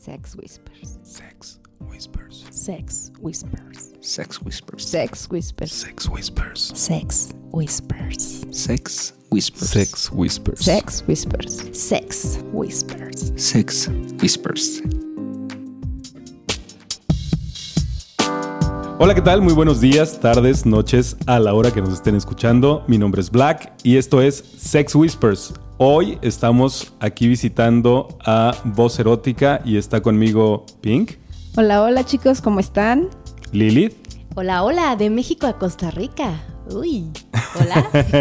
[0.00, 0.98] Sex Whispers.
[1.02, 2.46] Sex Whispers.
[2.50, 3.90] Sex Whispers.
[4.00, 4.88] Sex Whispers.
[4.88, 6.72] Sex Whispers.
[6.72, 6.72] Sex Whispers.
[6.72, 8.42] Sex Whispers.
[8.50, 9.68] Sex Whispers.
[9.68, 10.64] Sex Whispers.
[10.64, 11.78] Sex Whispers.
[11.78, 13.32] Sex Whispers.
[13.36, 13.88] Sex
[14.22, 14.82] Whispers.
[18.98, 19.42] Hola, ¿qué tal?
[19.42, 22.84] Muy buenos días, tardes, noches, a la hora que nos estén escuchando.
[22.88, 25.52] Mi nombre es Black y esto es Sex Whispers.
[25.82, 31.12] Hoy estamos aquí visitando a Voz Erótica y está conmigo Pink,
[31.56, 33.08] Hola, hola chicos, ¿cómo están?
[33.52, 33.94] Lilith.
[34.34, 36.38] Hola, hola, de México a Costa Rica.
[36.72, 37.10] Uy,
[37.58, 37.90] hola.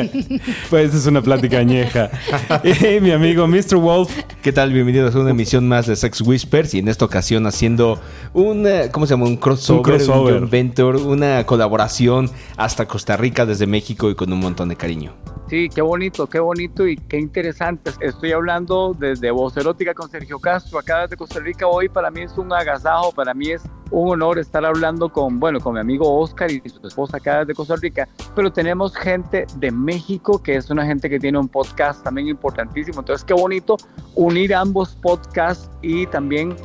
[0.70, 2.10] Pues es una plática añeja.
[2.64, 3.76] y mi amigo Mr.
[3.78, 4.12] Wolf.
[4.42, 4.74] ¿Qué tal?
[4.74, 8.00] Bienvenidos a una emisión más de Sex Whispers y en esta ocasión haciendo
[8.34, 9.26] un, eh, ¿cómo se llama?
[9.26, 10.34] Un crossover, Un crossover.
[10.40, 15.14] joint venture, una colaboración hasta Costa Rica desde México y con un montón de cariño.
[15.50, 17.92] Sí, qué bonito, qué bonito y qué interesante.
[18.02, 21.66] Estoy hablando desde Voz Erótica con Sergio Castro, acá desde Costa Rica.
[21.68, 25.60] Hoy para mí es un agasajo, para mí es un honor estar hablando con, bueno,
[25.60, 28.08] con mi amigo Oscar y su esposa acá desde Costa Rica.
[28.36, 33.00] Pero tenemos gente de México, que es una gente que tiene un podcast también importantísimo.
[33.00, 33.78] Entonces, qué bonito
[34.16, 36.56] unir ambos podcasts y también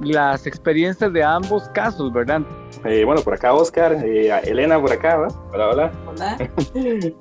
[0.00, 2.42] las experiencias de ambos casos, ¿verdad?
[2.84, 5.28] Eh, bueno, por acá Oscar, eh, Elena por acá, ¿va?
[5.52, 5.92] Hola, hola.
[6.06, 6.38] Hola.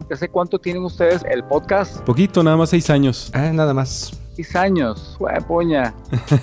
[0.10, 2.00] ¿Hace cuánto tienen ustedes el podcast?
[2.04, 3.32] Poquito, nada más seis años.
[3.34, 4.18] Ah, nada más.
[4.40, 5.94] Seis años, Jue poña.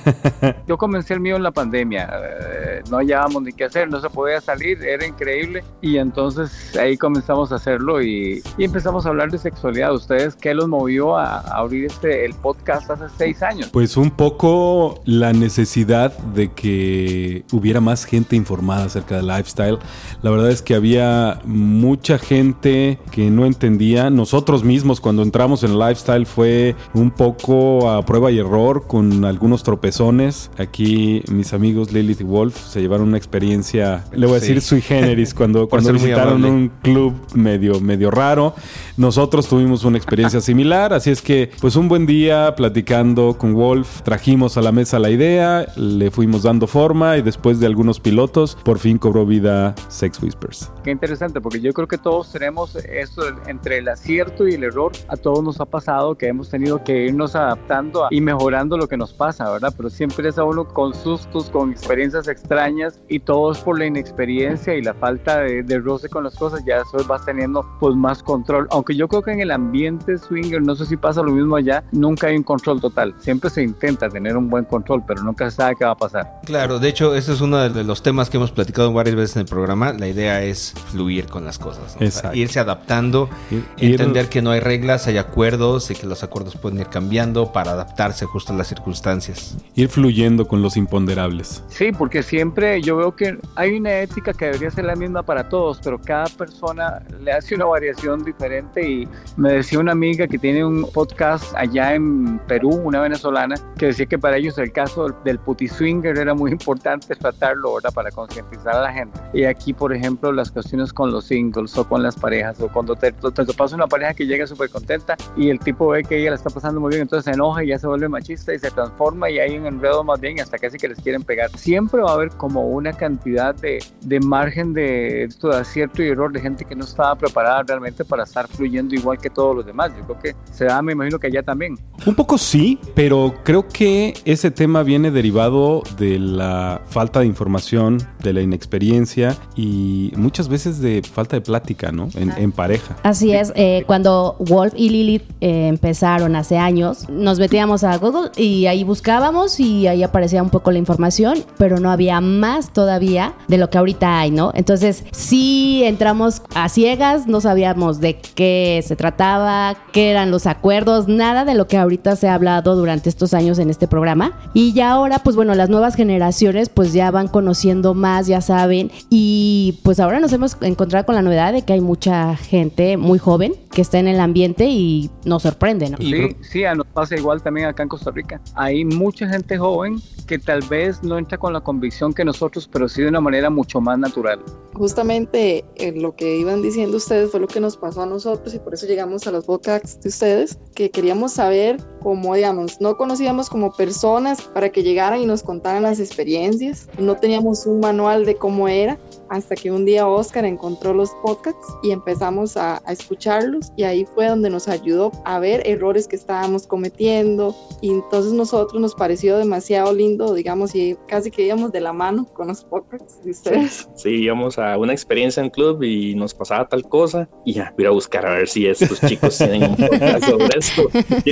[0.68, 4.10] Yo comencé el mío en la pandemia, eh, no hallábamos ni qué hacer, no se
[4.10, 9.30] podía salir, era increíble y entonces ahí comenzamos a hacerlo y, y empezamos a hablar
[9.30, 9.94] de sexualidad.
[9.94, 13.70] ¿Ustedes qué los movió a, a abrir este, el podcast hace seis años?
[13.72, 19.78] Pues un poco la necesidad de que hubiera más gente informada acerca del lifestyle.
[20.20, 24.10] La verdad es que había mucha gente que no entendía.
[24.10, 29.24] Nosotros mismos cuando entramos en el lifestyle fue un poco a prueba y error con
[29.24, 30.50] algunos tropezones.
[30.58, 34.46] Aquí mis amigos Lilith y Wolf se llevaron una experiencia, le voy a Sí.
[34.48, 38.54] decir sui generis, cuando, cuando visitaron un club medio, medio raro.
[38.96, 44.02] Nosotros tuvimos una experiencia similar, así es que pues un buen día platicando con Wolf,
[44.02, 48.56] trajimos a la mesa la idea, le fuimos dando forma y después de algunos pilotos
[48.64, 50.70] por fin cobró vida Sex Whispers.
[50.84, 54.92] Qué interesante, porque yo creo que todos tenemos esto entre el acierto y el error.
[55.08, 58.88] A todos nos ha pasado que hemos tenido que irnos adaptando a- y mejorando lo
[58.88, 59.72] que nos pasa, ¿verdad?
[59.76, 63.86] Pero siempre es a uno con sustos, con experiencias extrañas y todo es por la
[63.86, 66.62] inexperiencia y la falta de, de roce con las cosas.
[66.66, 68.66] Ya después vas teniendo pues más control.
[68.70, 71.84] Aunque yo creo que en el ambiente swinger, no sé si pasa lo mismo allá,
[71.92, 73.14] nunca hay un control total.
[73.18, 76.40] Siempre se intenta tener un buen control, pero nunca se sabe qué va a pasar.
[76.44, 79.40] Claro, de hecho, ese es uno de los temas que hemos platicado varias veces en
[79.42, 79.92] el programa.
[79.92, 82.06] La idea es fluir con las cosas, ¿no?
[82.06, 86.06] O sea, irse adaptando, Ir- ir- entender que no hay reglas, hay acuerdos y que
[86.06, 89.56] los acuerdos pueden ir cambiando para adaptarse justo a las circunstancias.
[89.74, 91.64] Ir fluyendo con los imponderables.
[91.68, 95.48] Sí, porque siempre yo veo que hay una ética que debería ser la misma para
[95.48, 100.38] todos, pero cada persona le hace una variación diferente y me decía una amiga que
[100.38, 105.04] tiene un podcast allá en Perú, una venezolana, que decía que para ellos el caso
[105.04, 107.92] del, del puti swinger era muy importante tratarlo, ¿verdad?
[107.92, 109.18] Para concientizar a la gente.
[109.32, 112.94] Y aquí, por ejemplo, las cuestiones con los singles o con las parejas o cuando
[112.94, 116.18] te, te, te pasa una pareja que llega súper contenta y el tipo ve que
[116.18, 118.58] ella la está pasando muy bien, entonces se enoja y ya se vuelve machista y
[118.58, 121.50] se transforma y hay un enredo más bien y hasta casi que les quieren pegar.
[121.56, 126.08] Siempre va a haber como una cantidad de, de margen de esto de acierto y
[126.08, 129.66] error de gente que no estaba preparada realmente para estar fluyendo igual que todos los
[129.66, 129.92] demás.
[129.96, 131.78] Yo creo que se da, me imagino que allá también.
[132.04, 137.98] Un poco sí, pero creo que ese tema viene derivado de la falta de información,
[138.22, 142.08] de la inexperiencia y muchas veces de falta de plática, ¿no?
[142.14, 142.96] En, en pareja.
[143.02, 148.30] Así es, eh, cuando Wolf y Lilith eh, empezaron hace años, nos metíamos a Google
[148.36, 153.34] y ahí buscábamos y ahí aparecía un poco la información, pero no había más todavía
[153.48, 154.50] de lo que ahorita hay, ¿no?
[154.54, 161.08] Entonces, sí entramos a ciegas, no sabíamos de qué se trataba, qué eran los acuerdos,
[161.08, 164.38] nada de lo que ahorita se ha hablado durante estos años en este programa.
[164.54, 168.90] Y ya ahora, pues bueno, las nuevas generaciones pues ya van conociendo más, ya saben,
[169.10, 173.18] y pues ahora nos hemos encontrado con la novedad de que hay mucha gente muy
[173.18, 175.98] joven que está en el ambiente y nos sorprende, ¿no?
[175.98, 178.40] Sí, sí, a nos pasa igual también acá en Costa Rica.
[178.54, 182.88] Hay mucha gente joven que tal vez no entra con la convicción que nosotros, pero
[182.88, 184.40] sí de una manera mucho más natural.
[184.76, 188.58] Justamente eh, lo que iban diciendo ustedes fue lo que nos pasó a nosotros y
[188.58, 193.48] por eso llegamos a los podcasts de ustedes, que queríamos saber cómo, digamos, no conocíamos
[193.50, 198.36] como personas para que llegaran y nos contaran las experiencias, no teníamos un manual de
[198.36, 203.72] cómo era, hasta que un día Oscar encontró los podcasts y empezamos a, a escucharlos
[203.76, 208.80] y ahí fue donde nos ayudó a ver errores que estábamos cometiendo y entonces nosotros
[208.80, 213.22] nos pareció demasiado lindo, digamos, y casi que íbamos de la mano con los podcasts
[213.24, 213.88] de ustedes.
[213.96, 217.86] Sí, íbamos a una experiencia en club y nos pasaba tal cosa y ya, voy
[217.86, 220.82] a buscar a ver si estos chicos tienen un podcast sobre esto.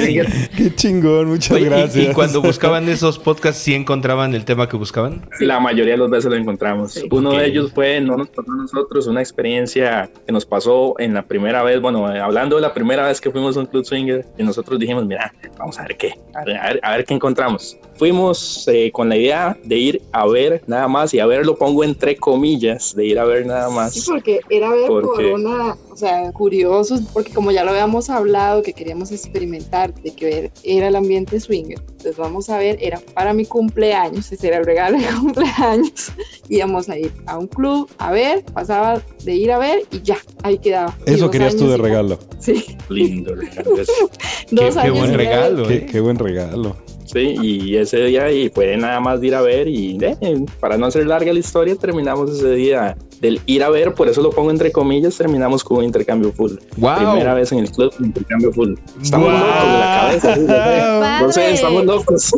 [0.57, 2.11] Qué chingón, muchas Oye, y- gracias.
[2.11, 5.29] Y, cuando buscaban esos podcasts, ¿sí encontraban el tema que buscaban?
[5.41, 6.93] La mayoría de las veces lo encontramos.
[6.93, 7.09] Sí.
[7.11, 7.39] Uno Ok.
[7.39, 11.23] de ellos fue, no nos pasó a nosotros, una experiencia que nos pasó en la
[11.23, 14.27] primera vez, bueno, eh, hablando de la primera vez que fuimos a un club swinger,
[14.39, 17.15] y nosotros dijimos, mira, vamos a ver qué, a ver, a ver, a ver qué
[17.15, 17.77] encontramos.
[17.97, 21.57] Fuimos eh, con la idea de ir a ver nada más, y a ver lo
[21.57, 24.05] pongo entre comillas, de ir a ver nada Sí, más.
[24.07, 25.33] porque era ver ¿Por por qué?
[25.33, 30.25] una, o sea, curiosos, porque como ya lo habíamos hablado, que queríamos experimentar, de que
[30.27, 34.59] ver era el ambiente swinger, entonces vamos a ver, era para mi cumpleaños, ese era
[34.59, 36.13] el regalo de cumpleaños,
[36.49, 40.19] íbamos a ir a un club a ver, pasaba de ir a ver y ya,
[40.43, 40.97] ahí quedaba.
[41.07, 42.19] Eso querías tú de regalo.
[42.39, 43.71] Sí, Lindo, regalo.
[44.49, 45.87] Qué, dos qué buen regalo, Qué, ¿eh?
[45.91, 46.77] qué buen regalo.
[47.05, 50.17] Sí, y ese día y fue nada más de ir a ver y eh,
[50.61, 54.21] para no hacer larga la historia terminamos ese día del ir a ver, por eso
[54.23, 56.53] lo pongo entre comillas, terminamos con un intercambio full.
[56.77, 56.97] Wow.
[56.97, 58.75] Primera vez en el club, intercambio full.
[59.03, 59.39] Estamos Guau.
[59.39, 61.27] locos de la cabeza.
[61.27, 62.31] sí, sé, estamos locos.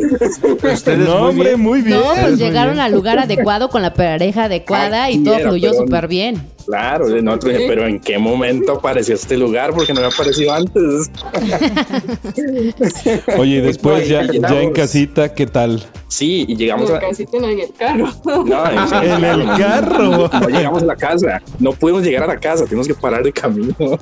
[0.73, 1.59] Ustedes No, muy hombre, bien.
[1.61, 1.99] muy bien.
[1.99, 2.85] No, pues Muy llegaron bien.
[2.85, 6.41] al lugar adecuado con la pareja adecuada y Aquí todo era, fluyó súper bien.
[6.67, 9.71] Claro, de nosotros dije, pero ¿en qué momento apareció este lugar?
[9.73, 11.09] Porque no me apareció antes.
[13.37, 15.81] Oye, y después ya, Y ya en casita, ¿qué tal?
[16.09, 16.99] Sí, y llegamos a...
[16.99, 18.09] casi en el carro.
[18.25, 20.29] No, en, En el carro.
[20.29, 21.41] No llegamos a la casa.
[21.57, 22.65] No pudimos llegar a la casa.
[22.65, 23.73] Tuvimos que parar de camino.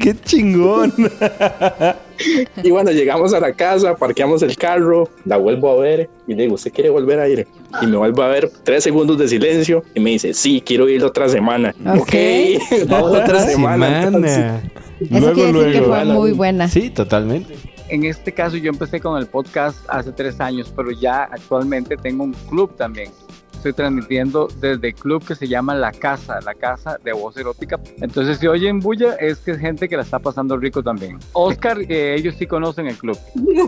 [0.00, 0.92] ¡Qué chingón!
[2.62, 6.42] Y bueno, llegamos a la casa, parqueamos el carro, la vuelvo a ver y le
[6.44, 7.46] digo, ¿usted quiere volver a ir?
[7.80, 11.04] Y me vuelvo a ver tres segundos de silencio y me dice, sí, quiero ir
[11.04, 11.74] otra semana.
[11.86, 12.14] Ok.
[12.88, 14.08] Vamos Otra semana.
[15.00, 15.94] Eso Luego, quiere decir que luego.
[15.94, 16.68] fue muy buena.
[16.68, 17.54] Sí, totalmente.
[17.88, 22.24] En este caso yo empecé con el podcast hace tres años, pero ya actualmente tengo
[22.24, 23.10] un club también.
[23.58, 27.80] Estoy transmitiendo desde el club que se llama La Casa, La Casa de Voz Erótica.
[28.00, 31.18] Entonces, si oyen bulla, es que es gente que la está pasando rico también.
[31.32, 33.18] Oscar, eh, ellos sí conocen el club.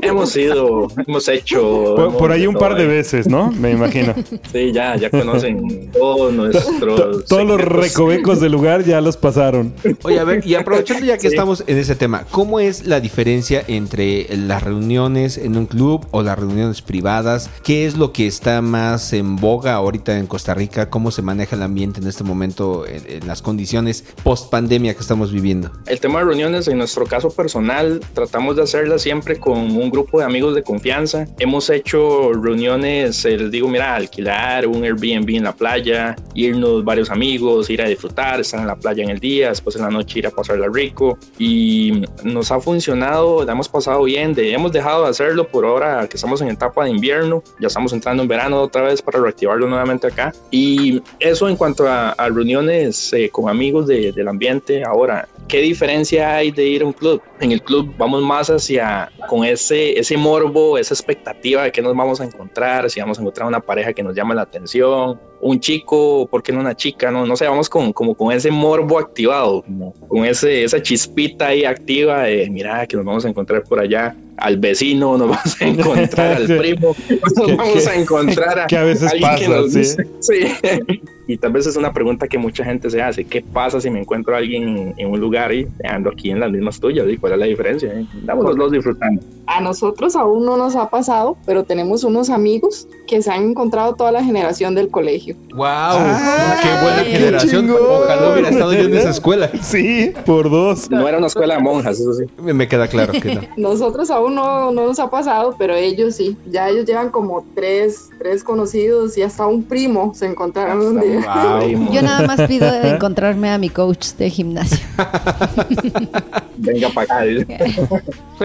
[0.00, 1.60] Hemos ido, hemos hecho.
[1.96, 3.50] Por, hemos por ahí un par de veces, ¿no?
[3.50, 4.14] Me imagino.
[4.52, 7.24] Sí, ya, ya conocen todos nuestros.
[7.26, 9.72] Todos los recovecos del lugar ya los pasaron.
[10.02, 11.34] Oye, a ver, y aprovechando ya que Sí.
[11.34, 16.22] estamos en ese tema, ¿cómo es la diferencia entre las reuniones en un club o
[16.22, 17.50] las reuniones privadas?
[17.62, 20.90] ¿Qué es lo que está más en boga ahorita en Costa Rica?
[20.90, 25.00] ¿Cómo se maneja el ambiente en este momento en, en las condiciones post pandemia que
[25.00, 25.70] estamos viviendo?
[25.86, 30.18] El tema de reuniones, en nuestro caso personal, tratamos de hacerlas siempre con un grupo
[30.18, 31.26] de amigos de confianza.
[31.38, 37.70] Hemos hecho reuniones, les digo, mira, alquilar un Airbnb en la playa, irnos varios amigos,
[37.70, 40.26] ir a disfrutar, estar en la playa en el día, después en la noche ir
[40.26, 41.18] a pasarla rico.
[41.38, 46.06] Y nos ha funcionado, la hemos pasado bien, de, hemos dejado de hacerlo por ahora
[46.08, 49.68] que estamos en etapa de invierno, ya estamos entrando en verano otra vez para reactivarlo
[49.70, 50.32] nuevamente acá.
[50.50, 54.82] Y eso en cuanto a, reuniones eh, con amigos de- del ambiente.
[54.84, 57.22] Ahora, ¿qué diferencia hay de ir a un club?
[57.40, 61.96] En el club vamos más hacia con ese, ese morbo, esa expectativa de que nos
[61.96, 65.58] vamos a encontrar, si vamos a encontrar una pareja que nos llama la atención, un
[65.60, 67.10] chico, ¿por qué no una chica?
[67.10, 71.46] No, no sé, vamos con, como con ese morbo activado, como con ese, esa chispita
[71.48, 74.14] ahí activa de, mira, que nos vamos a encontrar por allá.
[74.36, 78.66] Al vecino, nos vamos a encontrar al primo, nos Que- vamos que- a encontrar a,
[78.66, 79.78] que a veces alguien pasa, nos sí.
[79.80, 81.00] dice- sí.
[81.32, 83.24] Y tal vez es una pregunta que mucha gente se hace.
[83.24, 86.40] ¿Qué pasa si me encuentro a alguien en, en un lugar y ando aquí en
[86.40, 87.06] las mismas tuyas?
[87.08, 87.92] ¿Y ¿Cuál es la diferencia?
[87.92, 88.04] eh?
[88.18, 89.22] Estamos los disfrutando.
[89.46, 93.94] A nosotros aún no nos ha pasado, pero tenemos unos amigos que se han encontrado
[93.94, 95.36] toda la generación del colegio.
[95.54, 95.66] ¡Wow!
[95.68, 97.66] Ah, ¡Qué buena qué generación!
[97.66, 97.80] chingón.
[98.02, 99.50] Ojalá hubiera estado yo en esa escuela.
[99.62, 100.90] Sí, por dos.
[100.90, 102.24] No era una escuela de monjas, eso sí.
[102.42, 103.40] Me me queda claro que no.
[103.56, 106.36] Nosotros aún no, no nos ha pasado, pero ellos sí.
[106.50, 111.19] Ya ellos llevan como tres, tres conocidos y hasta un primo se encontraron un día.
[111.24, 111.92] Wow.
[111.92, 114.78] Yo nada más pido encontrarme a mi coach de gimnasio.
[116.56, 117.24] Venga para acá.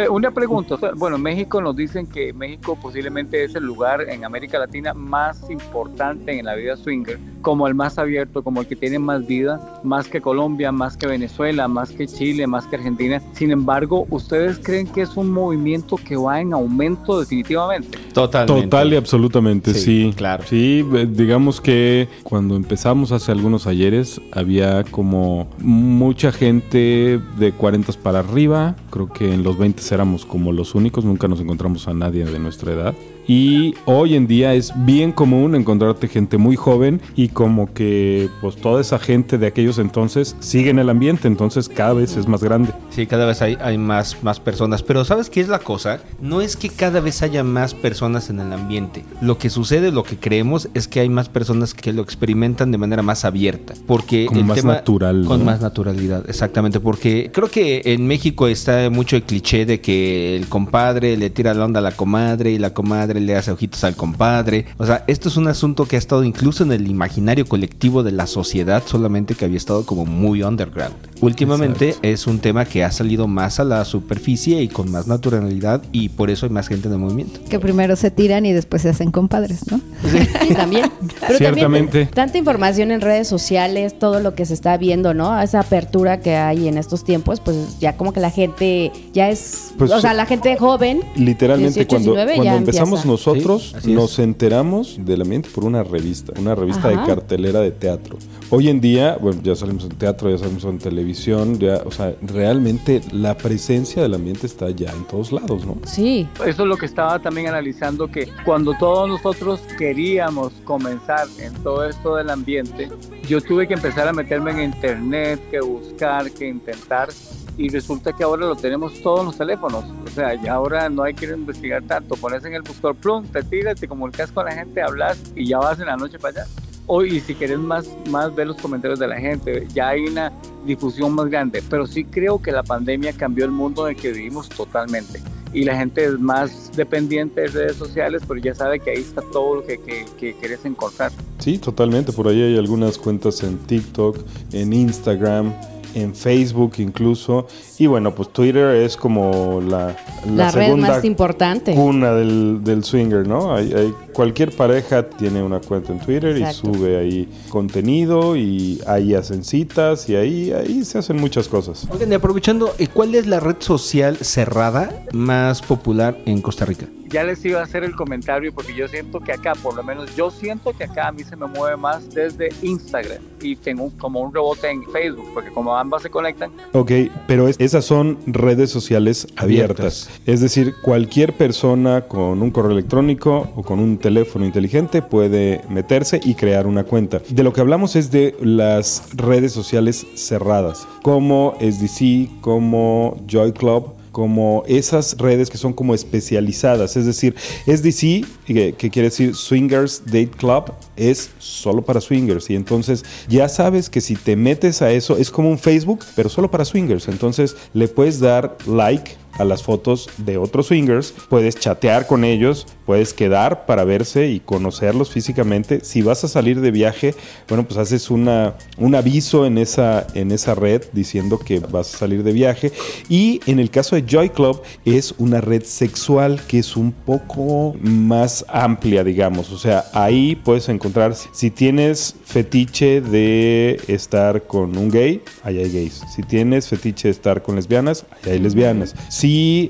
[0.10, 4.94] Una pregunta, bueno, México nos dicen que México posiblemente es el lugar en América Latina
[4.94, 7.18] más importante en la vida swinger.
[7.42, 11.08] como el más abierto, como el que tiene más vida, más que Colombia, más que
[11.08, 13.22] Venezuela, más que Chile, más que Argentina.
[13.34, 17.98] Sin embargo, ¿ustedes creen que es un movimiento que va en aumento definitivamente?
[18.14, 18.64] Totalmente.
[18.68, 19.80] Total y absolutamente, Sí,
[20.10, 20.14] sí.
[20.16, 20.44] claro.
[20.48, 27.94] Sí, eh, digamos que cuando empezamos hace algunos ayeres había como mucha gente de 40
[28.04, 28.76] para arriba.
[28.90, 32.40] Creo que en los 20 éramos como los únicos, nunca nos encontramos a nadie de
[32.40, 32.96] nuestra edad.
[33.28, 38.56] Y hoy en día es bien común encontrarte gente muy joven y como que pues
[38.56, 42.44] toda esa gente de aquellos entonces sigue en el ambiente, entonces cada vez es más
[42.44, 42.72] grande.
[42.92, 44.84] Sí, cada vez hay, hay más, más personas.
[44.84, 46.02] Pero ¿sabes qué es la cosa?
[46.22, 49.04] No es que cada vez haya más personas en el ambiente.
[49.22, 52.78] Lo que sucede, lo que creemos, es que hay más personas que lo experimentan de
[52.78, 53.74] manera más abierta.
[53.88, 55.46] Porque Como el más tema- natural, Con ¿no?
[55.46, 56.80] más naturalidad, exactamente.
[56.80, 61.54] Porque creo que en México está mucho el cliché de que el compadre le tira
[61.54, 64.66] la onda a la comadre y la comadre le hace ojitos al compadre.
[64.78, 68.12] O sea, esto es un asunto que ha estado incluso en el imaginario colectivo de
[68.12, 70.96] la sociedad, solamente que había estado como muy underground.
[71.22, 75.82] Últimamente es un tema que ha salido más a la superficie y con más naturalidad
[75.92, 77.40] y por eso hay más gente en el movimiento.
[77.50, 79.80] Que primero se tiran y después se hacen compadres, ¿no?
[80.10, 80.92] Sí, también.
[81.22, 82.06] Pero Ciertamente.
[82.06, 85.40] también tanta información en redes sociales, todo lo que se está viendo, ¿no?
[85.40, 89.74] Esa apertura que hay en estos tiempos, pues ya como que la gente ya es,
[89.78, 91.02] Pues, o sea, la gente joven.
[91.16, 93.96] Literalmente 18, cuando, 19 cuando empezamos nosotros Sí, así es.
[93.96, 97.02] nos enteramos del ambiente por una revista, una revista Ajá.
[97.02, 98.18] de cartelera de teatro.
[98.52, 102.16] Hoy en día, bueno, ya salimos en teatro, ya salimos en televisión, ya, o sea,
[102.22, 105.78] realmente la presencia del ambiente está ya en todos lados, ¿no?
[105.86, 106.28] Sí.
[106.46, 111.86] Eso es lo que estaba también analizando, que cuando todos nosotros queríamos comenzar en todo
[111.86, 112.90] esto del ambiente,
[113.28, 117.10] yo tuve que empezar a meterme en internet, que buscar, que intentar,
[117.58, 119.86] y resulta que ahora lo tenemos todos en los teléfonos.
[120.06, 122.16] O sea, ya ahora no hay que investigar tanto.
[122.16, 125.58] Pones en el buscador, plum, te tiras, te comunicas con la gente, hablas y ya
[125.60, 126.52] vas en la noche para allá.
[126.88, 130.32] Hoy, y si quieres más, más ver los comentarios de la gente, ya hay una
[130.66, 131.64] difusión más grande.
[131.68, 135.22] Pero sí creo que la pandemia cambió el mundo en el que vivimos totalmente.
[135.52, 139.22] Y la gente es más dependiente de redes sociales, pero ya sabe que ahí está
[139.32, 141.12] todo lo que, que, que quieres encontrar.
[141.40, 142.12] Sí, totalmente.
[142.12, 144.18] Por ahí hay algunas cuentas en TikTok,
[144.52, 145.54] en Instagram,
[145.96, 147.48] en Facebook incluso.
[147.80, 149.96] Y bueno, pues Twitter es como la,
[150.34, 151.74] La, red segunda más importante.
[151.74, 153.56] cuna del, del swinger, ¿no?
[153.56, 156.70] Hay, hay- cualquier pareja tiene una cuenta en Twitter Exacto.
[156.72, 161.86] y sube ahí contenido y ahí hacen citas y ahí, ahí se hacen muchas cosas.
[161.92, 166.86] Oigan, y aprovechando, ¿cuál es la red social cerrada más popular en Costa Rica?
[167.08, 170.16] Ya les iba a hacer el comentario porque yo siento que acá, por lo menos
[170.16, 174.22] yo siento que acá a mí se me mueve más desde Instagram y tengo como
[174.22, 176.92] un rebote en Facebook, porque como ambas se conectan, Ok,
[177.28, 180.10] pero es- esas son redes sociales abiertas.
[180.26, 186.20] Es decir, cualquier persona con un correo electrónico o con un teléfono inteligente puede meterse
[186.24, 187.22] y crear una cuenta.
[187.30, 193.94] De lo que hablamos es de las redes sociales cerradas, como SDC, como Joy Club
[194.16, 197.36] como esas redes que son como especializadas, es decir,
[197.68, 202.50] SDC, que, que quiere decir Swingers Date Club, es solo para swingers.
[202.50, 206.30] Y entonces ya sabes que si te metes a eso es como un Facebook, pero
[206.30, 211.56] solo para swingers, entonces le puedes dar like a las fotos de otros swingers, puedes
[211.56, 215.84] chatear con ellos, puedes quedar para verse y conocerlos físicamente.
[215.84, 217.16] Si vas a salir de viaje,
[217.48, 221.98] bueno, pues haces una, un aviso en esa, en esa red diciendo que vas a
[221.98, 222.72] salir de viaje.
[223.10, 227.76] Y en el caso de Joy Club es una red sexual que es un poco
[227.82, 229.52] más amplia, digamos.
[229.52, 235.72] O sea, ahí puedes encontrar, si tienes fetiche de estar con un gay, ahí hay
[235.72, 236.02] gays.
[236.14, 238.96] Si tienes fetiche de estar con lesbianas, ahí hay lesbianas.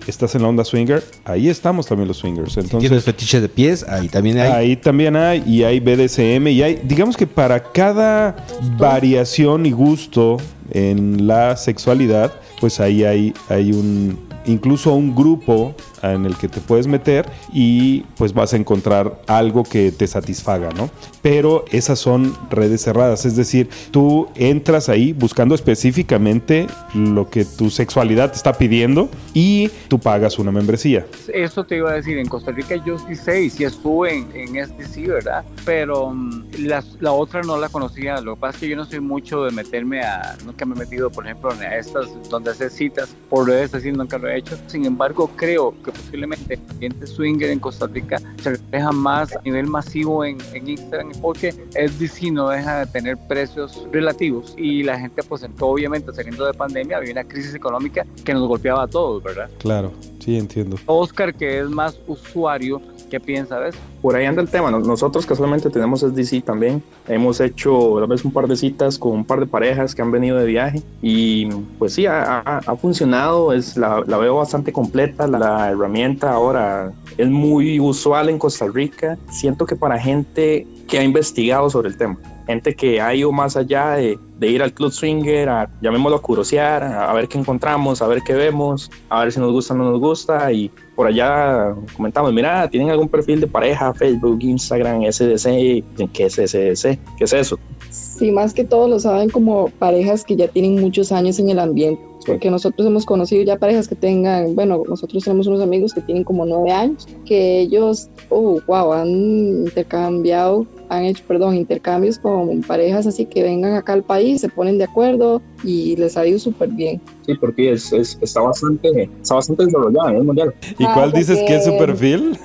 [0.07, 2.53] Estás en la onda swinger, ahí estamos también los swingers.
[2.53, 4.51] Si Entonces, tienes fetiche de pies, ahí también hay.
[4.51, 8.35] Ahí también hay, y hay BDSM, y hay, digamos que para cada
[8.77, 10.37] variación y gusto
[10.71, 16.61] en la sexualidad, pues ahí hay, hay un, incluso un grupo en el que te
[16.61, 20.89] puedes meter y pues vas a encontrar algo que te satisfaga, ¿no?
[21.21, 27.69] Pero esas son redes cerradas, es decir, tú entras ahí buscando específicamente lo que tu
[27.69, 31.05] sexualidad te está pidiendo y tú pagas una membresía.
[31.33, 34.29] Eso te iba a decir, en Costa Rica yo sí sé y sí estuve en,
[34.33, 35.43] en SDC, ¿verdad?
[35.65, 38.21] Pero mm, la, la otra no la conocía.
[38.21, 40.79] Lo que pasa es que yo no soy mucho de meterme a, nunca me he
[40.79, 44.57] metido, por ejemplo, a estas donde hacer citas por redes así, nunca lo he hecho.
[44.67, 49.41] Sin embargo, creo que posiblemente el cliente swinger en Costa Rica se refleja más a
[49.41, 54.99] nivel masivo en, en Instagram porque SDC no deja de tener precios relativos y la
[54.99, 59.23] gente pues obviamente saliendo de pandemia había una crisis económica que nos golpeaba a todos,
[59.23, 59.49] ¿verdad?
[59.59, 60.77] Claro, sí, entiendo.
[60.85, 62.81] Oscar, que es más usuario,
[63.15, 63.79] ¿Qué piensa de eso?
[64.01, 64.69] Por ahí anda el tema.
[64.69, 66.83] Nos- Nosotros casualmente tenemos SDC también.
[67.07, 70.11] Hemos hecho tal vez un par de citas con un par de parejas que han
[70.11, 71.45] venido de viaje y
[71.79, 73.53] pues sí, ha, ha- ha funcionado.
[73.53, 75.27] Es, la, la veo bastante completa.
[75.27, 79.17] La, la herramienta ahora es muy usual en Costa Rica.
[79.29, 82.17] Siento que para gente que ha investigado sobre el tema.
[82.47, 86.21] Gente que ha ido más allá de, de ir al club swinger, a, llamémoslo a
[86.21, 89.73] curosear, a, a ver qué encontramos, a ver qué vemos, a ver si nos gusta
[89.73, 90.51] o no nos gusta.
[90.51, 93.93] Y por allá comentamos, mira, ¿tienen algún perfil de pareja?
[93.93, 95.83] Facebook, Instagram, SDC.
[96.13, 96.99] ¿Qué es SDC?
[97.17, 97.59] ¿Qué es eso?
[97.89, 101.59] Sí, más que todo lo saben como parejas que ya tienen muchos años en el
[101.59, 105.99] ambiente, porque nosotros hemos conocido ya parejas que tengan, bueno, nosotros tenemos unos amigos que
[105.99, 112.61] tienen como nueve años, que ellos, oh, wow, han intercambiado, han hecho, perdón, intercambios con
[112.61, 116.37] parejas así que vengan acá al país, se ponen de acuerdo y les ha ido
[116.39, 117.01] súper bien.
[117.25, 120.53] Sí, porque es, es- está, bastante, está bastante desarrollado a nivel mundial.
[120.77, 122.37] ¿Y Ah, cuál dices que es su perfil?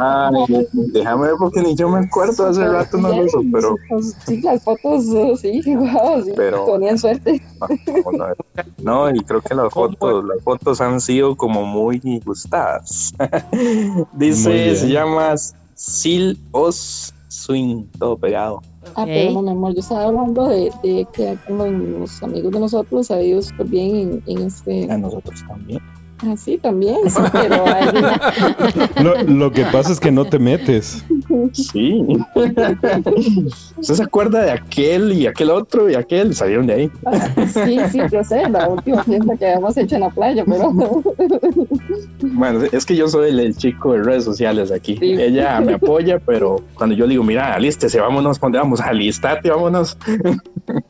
[0.00, 0.30] Ah,
[0.92, 3.76] déjame ver porque ni yo me acuerdo, hace rato no lo uso, pero
[4.26, 5.04] Sí, las fotos,
[5.40, 7.40] sí, wow, sí, Pero- tenían suerte.
[7.60, 8.36] vamos a ver.
[8.82, 13.14] No, y creo que las fotos, las fotos han sido como muy gustadas.
[13.52, 14.76] Muy Dice, bien.
[14.76, 15.34] se llama
[15.76, 18.60] Sil Os Swing, todo pegado.
[18.94, 19.06] Ah, Ok.
[19.06, 23.10] pero no, mi amor, yo estaba hablando de, de que con los amigos de nosotros
[23.10, 24.90] ha ido súper bien en, en este...
[24.90, 25.80] A nosotros también.
[26.24, 27.64] Ah, sí, también, sí, pero
[29.02, 31.04] Lo, lo que pasa es que no te metes.
[31.52, 32.02] Sí.
[32.34, 36.34] ¿Usted se acuerda de aquel y aquel otro y aquel?
[36.34, 36.90] Salieron de ahí.
[37.52, 40.72] Sí, sí, yo sé, la última fiesta que habíamos hecho en la playa, pero
[42.22, 44.96] Bueno, es que yo soy el, el chico de redes sociales aquí.
[44.98, 45.12] Sí.
[45.12, 48.80] Ella me apoya, pero cuando yo le digo, mira, alístese, vámonos, ¿dónde vamos?
[48.80, 49.96] Alistate, vámonos.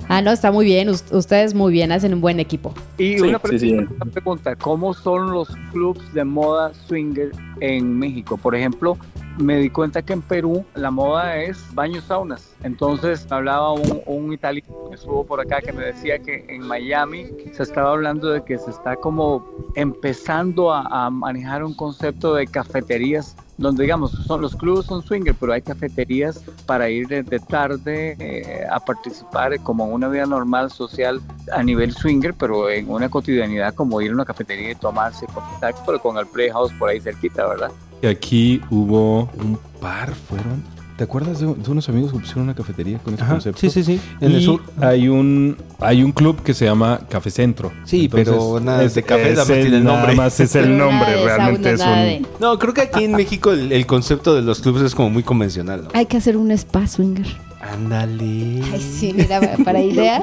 [0.08, 0.88] Ah, no, está muy bien.
[0.88, 2.72] Us- ustedes muy bien, hacen un buen equipo.
[2.98, 3.68] Y Sí, una, sí, sí.
[3.72, 7.30] pregunta, una pregunta, ¿cómo son los clubs de moda swinger
[7.60, 8.36] en México?
[8.36, 8.96] Por ejemplo,
[9.38, 12.54] me di cuenta que en Perú la moda es baños saunas.
[12.62, 17.26] Entonces hablaba un, un italiano que estuvo por acá que me decía que en Miami
[17.52, 19.44] se estaba hablando de que se está como
[19.74, 25.52] empezando a manejar un concepto de cafeterías donde digamos son los clubes son swinger pero
[25.52, 31.20] hay cafeterías para ir de, de tarde eh, a participar como una vida normal social
[31.52, 35.82] a nivel swinger pero en una cotidianidad como ir a una cafetería y tomarse contacto
[35.86, 37.70] pero con el playhouse por ahí cerquita verdad
[38.02, 40.75] Y aquí hubo un par, fueron.
[40.96, 43.60] ¿Te acuerdas de, de unos amigos que pusieron una cafetería con ese Ajá, concepto?
[43.60, 44.00] sí, sí, sí.
[44.18, 44.62] En el Y sur.
[44.80, 47.70] Hay un, hay un club que se llama Café Centro.
[47.84, 50.02] Sí, pero nada de café, tiene el nombre.
[50.02, 52.22] Nada más es el nombre, de realmente sauna, es nada un...
[52.22, 55.10] de- No, creo que aquí en México el, el concepto de los clubes es como
[55.10, 55.82] muy convencional.
[55.84, 55.88] ¿no?
[55.92, 57.26] Hay que hacer un spa swinger.
[57.72, 58.62] Ándale.
[58.72, 60.20] Ay, sí, mira, para idea.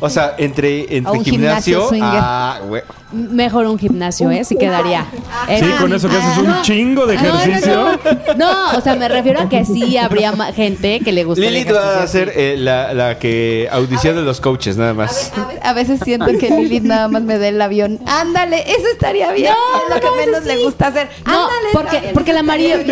[0.00, 1.88] O sea, entre, entre un gimnasio gimnasio.
[2.02, 2.82] Ah, güey.
[3.12, 4.44] Mejor un gimnasio, ¿eh?
[4.44, 5.06] Sí quedaría.
[5.48, 6.62] Sí, con eso que haces un no.
[6.62, 7.98] chingo de No, no, ejercicio.
[8.36, 11.52] No, no, o sea, me refiero a que sí habría gente que le gusta el
[11.54, 15.32] Lilith va a ser eh, la, la que audiciona de los coaches, nada más.
[15.62, 18.00] A veces siento que Lilith nada más me dé el avión.
[18.06, 19.52] Ándale, eso estaría bien.
[19.52, 21.08] es lo que menos le gusta hacer.
[21.26, 22.14] No, Ándale, porque, bien.
[22.14, 22.42] porque la,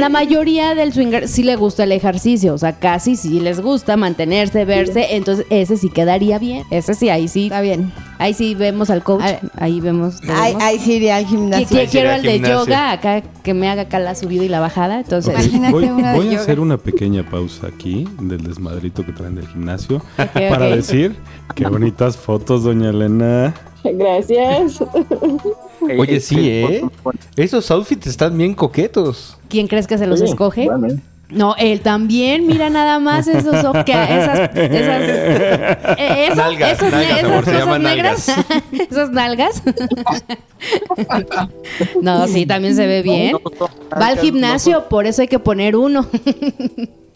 [0.00, 3.91] la mayoría del swinger sí le gusta el ejercicio, o sea, casi sí les gusta
[3.96, 7.92] mantenerse, verse, entonces ese sí quedaría bien, ese sí, ahí sí, Está bien.
[8.18, 9.22] ahí sí vemos al coach,
[9.56, 10.20] ahí vemos.
[10.28, 11.66] Ahí, ahí sí iría al gimnasio.
[11.80, 12.58] sí quiero al de gimnasio.
[12.64, 15.32] yoga acá, que me haga acá la subida y la bajada, entonces...
[15.34, 16.42] Imagínate Voy, una de voy a yoga.
[16.42, 21.16] hacer una pequeña pausa aquí del desmadrito que traen del gimnasio para decir
[21.54, 23.54] qué bonitas fotos, doña Elena.
[23.84, 24.82] gracias.
[25.98, 26.88] Oye, sí, eh, ¿eh?
[27.36, 29.36] Esos outfits están bien coquetos.
[29.48, 30.66] ¿Quién crees que se los Sí, escoge?
[30.66, 30.94] bueno.
[31.32, 35.02] No, él también, mira nada más esos que- esas, esas
[35.98, 38.28] eh, eso, Nalgas, esos nalgas, esas amor, cosas negras,
[38.90, 39.62] esas nalgas.
[42.00, 43.36] no, sí, también se ve bien.
[44.00, 46.06] Va al gimnasio, por eso hay que poner uno.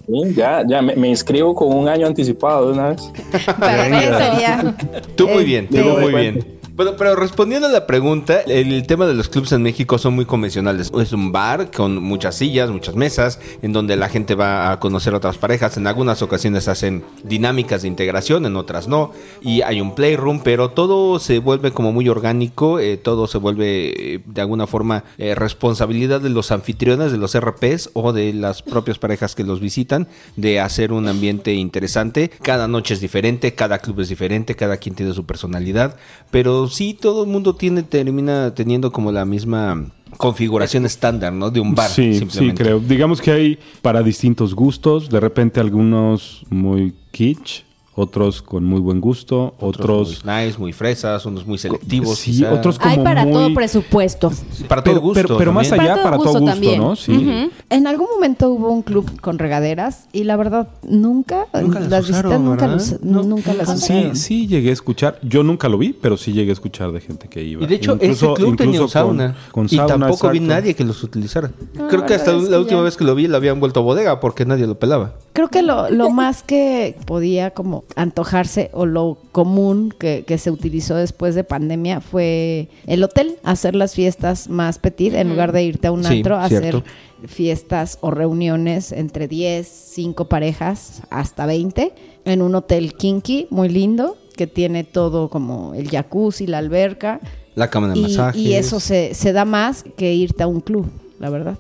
[0.09, 3.03] Sí, ya, ya me, me inscribo con un año anticipado de una vez.
[3.45, 4.19] Perfecto.
[4.19, 4.75] Sería.
[5.17, 6.47] Tú muy bien, tú muy bien.
[6.77, 10.27] Bueno, pero respondiendo a la pregunta, el, tema de los clubs en México son muy
[10.27, 10.93] convencionales.
[11.01, 15.15] Es un bar con muchas sillas, muchas mesas, en donde la gente va a conocer
[15.15, 15.79] otras parejas.
[15.79, 19.13] En algunas ocasiones hacen dinámicas de integración, en otras no.
[19.41, 24.15] Y hay un playroom, pero todo se vuelve como muy orgánico, eh, todo se vuelve
[24.17, 28.61] eh, de alguna forma eh, responsabilidad de los anfitriones, de los RPs o de las
[28.61, 32.31] propias parejas que los visitan, de hacer un ambiente interesante.
[32.43, 35.97] Cada noche es diferente, cada club es diferente, cada quien tiene su personalidad,
[36.31, 41.51] pero sí todo el mundo tiene termina teniendo como la misma configuración estándar, ¿no?
[41.51, 42.63] De un bar, sí, sí, simplemente.
[42.63, 42.81] creo.
[42.81, 47.66] Digamos que hay para distintos gustos, de repente algunos muy kitsch,
[47.97, 50.23] otros con muy buen gusto, otros...
[50.25, 52.19] muy nice, muy fresas, unos muy selectivos.
[52.19, 52.53] Sí, quizá.
[52.53, 54.31] otros como Hay para muy- todo presupuesto.
[54.69, 55.23] para todo Pero, gusto.
[55.23, 56.79] pero, pero más allá, Para para todo todo gusto también.
[56.81, 56.95] ¿no?
[56.95, 57.51] Sí.
[57.71, 62.05] En algún momento hubo un club con regaderas y la verdad nunca, Nunca las las
[62.11, 64.17] usaron, visitas nunca, los- No, nunca las Sí, usaron.
[64.17, 65.19] sí llegué a escuchar.
[65.23, 67.65] Yo nunca lo vi, pero sí llegué a escuchar de gente que iba.
[67.65, 69.37] Y de hecho, Incluso- ese club tenía un incluso con- sauna.
[69.71, 70.55] y sauna, tampoco vi exacto.
[70.55, 71.51] nadie que los utilizara.
[71.75, 73.83] No, Creo que hasta la que última ya- vez que lo vi lo habían vuelto
[73.83, 75.15] bodega porque nadie lo pelaba.
[75.33, 80.51] Creo que lo, lo más que podía como antojarse o lo común que, que se
[80.51, 85.63] utilizó después de pandemia fue el hotel, hacer las fiestas más petit en lugar de
[85.63, 86.79] irte a un Sí, antro, cierto.
[86.79, 86.85] hacer
[87.27, 91.93] fiestas o reuniones entre 10, 5 parejas hasta 20
[92.25, 97.21] en un hotel kinky muy lindo que tiene todo como el jacuzzi, la alberca
[97.55, 98.41] La cama de y, masajes.
[98.43, 100.87] y eso se, se da más que irte a un club,
[101.19, 101.57] la verdad,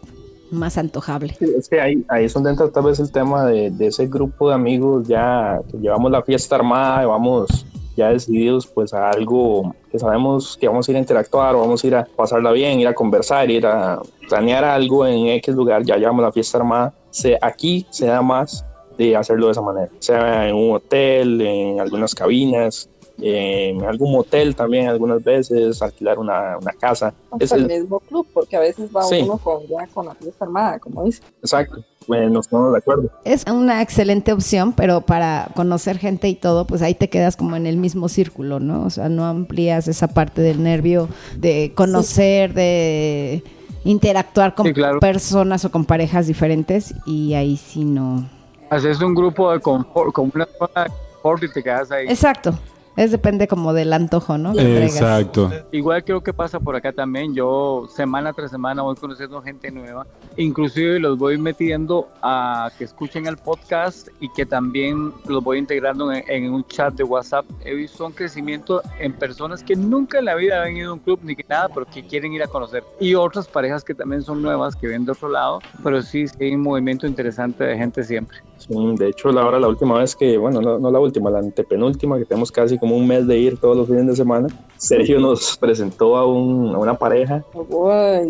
[0.56, 1.36] más antojable.
[1.40, 4.48] Es que ahí, ahí es donde entra tal vez el tema de, de ese grupo
[4.48, 7.66] de amigos ya que llevamos la fiesta armada y vamos
[7.96, 11.82] ya decididos pues a algo que sabemos que vamos a ir a interactuar o vamos
[11.82, 15.82] a ir a pasarla bien, ir a conversar, ir a planear algo en X lugar,
[15.84, 16.94] ya llevamos la fiesta armada.
[17.10, 18.64] Se, aquí se da más
[18.98, 22.88] de hacerlo de esa manera, sea en un hotel, en algunas cabinas,
[23.20, 27.14] en algún motel también algunas veces, alquilar una, una casa.
[27.40, 29.20] Es- el mismo club, porque a veces va Sí.
[29.22, 31.22] uno con, ya con la fiesta armada, como dice.
[31.40, 33.10] exacto, bueno, nos ponemos de acuerdo.
[33.24, 37.56] Es una excelente opción, pero para conocer gente y todo, pues ahí te quedas como
[37.56, 38.84] en el mismo círculo, ¿no?
[38.84, 43.42] O sea, no amplías esa parte del nervio de conocer, de
[43.84, 44.98] interactuar con Sí, claro.
[45.00, 48.28] personas o con parejas diferentes y ahí sí no.
[48.70, 52.06] Haces un grupo de confort, como una zona de confort y te quedas ahí.
[52.08, 52.52] Exacto.
[52.96, 54.52] Es depende como del antojo, ¿no?
[54.52, 54.96] que traigas.
[54.96, 55.50] Exacto.
[55.70, 57.34] Igual creo que pasa por acá también.
[57.34, 60.06] Yo semana tras semana voy conociendo gente nueva.
[60.38, 66.10] Inclusive los voy metiendo a que escuchen el podcast y que también los voy integrando
[66.10, 67.44] en, en un chat de WhatsApp.
[67.64, 71.00] He visto un crecimiento en personas que nunca en la vida habían ido a un
[71.00, 72.82] club ni que nada, pero que quieren ir a conocer.
[72.98, 75.60] Y otras parejas que también son nuevas, que ven de otro lado.
[75.84, 78.38] Pero sí, sí hay un movimiento interesante de gente siempre.
[78.58, 81.38] Sí, de hecho, la hora, la última vez que, bueno, no, no la última, la
[81.40, 85.20] antepenúltima, que tenemos casi como un mes de ir todos los fines de semana, Sergio
[85.20, 87.44] nos presentó a, un- a una pareja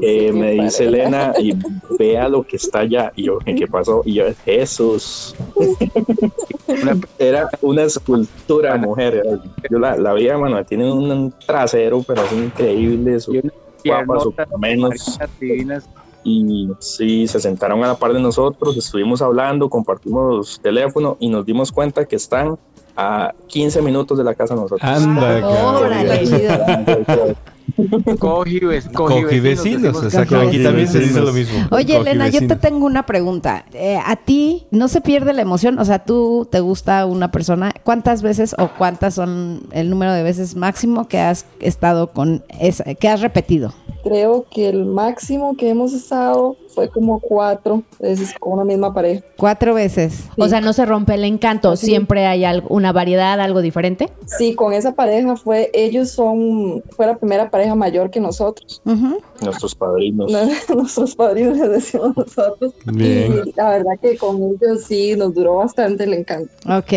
[0.00, 0.84] sí, me dice.
[0.84, 1.52] Elena y
[1.98, 3.12] vea lo que está allá.
[3.16, 4.02] Y yo, ¿qué pasó?
[4.04, 5.34] Y yo, Jesús.
[6.66, 9.22] Una- era una escultura mujer.
[9.70, 13.20] Yo la, la vi, mano, tiene un trasero, pero es increíble.
[13.20, 15.18] Su, Y una guapa, su menos.
[15.40, 15.88] divinas.
[16.28, 21.46] Y sí, se sentaron a la par de nosotros, estuvimos hablando, compartimos teléfono y nos
[21.46, 22.58] dimos cuenta que están
[22.96, 24.90] a 15 minutos de la casa de nosotros.
[24.90, 25.40] Anda.
[28.18, 28.60] Cogi,
[28.92, 30.38] Cogi vecinos, exacto.
[30.38, 31.66] Aquí también se dice lo mismo.
[31.70, 33.64] Oye, Cogi Elena, yo te tengo una pregunta.
[33.72, 35.78] Eh, ¿A ti no se pierde la emoción?
[35.78, 37.72] O sea, ¿tú te gusta una persona?
[37.82, 42.94] ¿Cuántas veces o cuántas son el número de veces máximo que has estado con esa,
[42.94, 43.74] que has repetido?
[44.04, 49.22] Creo que el máximo que hemos estado fue como cuatro veces con una misma pareja.
[49.38, 50.24] Cuatro veces.
[50.36, 51.86] O sea, no se rompe el encanto, Sí.
[51.86, 54.10] siempre hay algo- una variedad, algo diferente.
[54.26, 58.82] Sí, con esa pareja fue, ellos son, fue la primera pareja mayor que nosotros.
[59.40, 60.30] Nuestros padrinos.
[60.76, 62.74] Nuestros padrinos les decimos nosotros.
[62.84, 63.42] Bien.
[63.46, 66.50] Y la verdad que con ellos sí nos duró bastante el encanto.
[66.68, 66.92] Ok.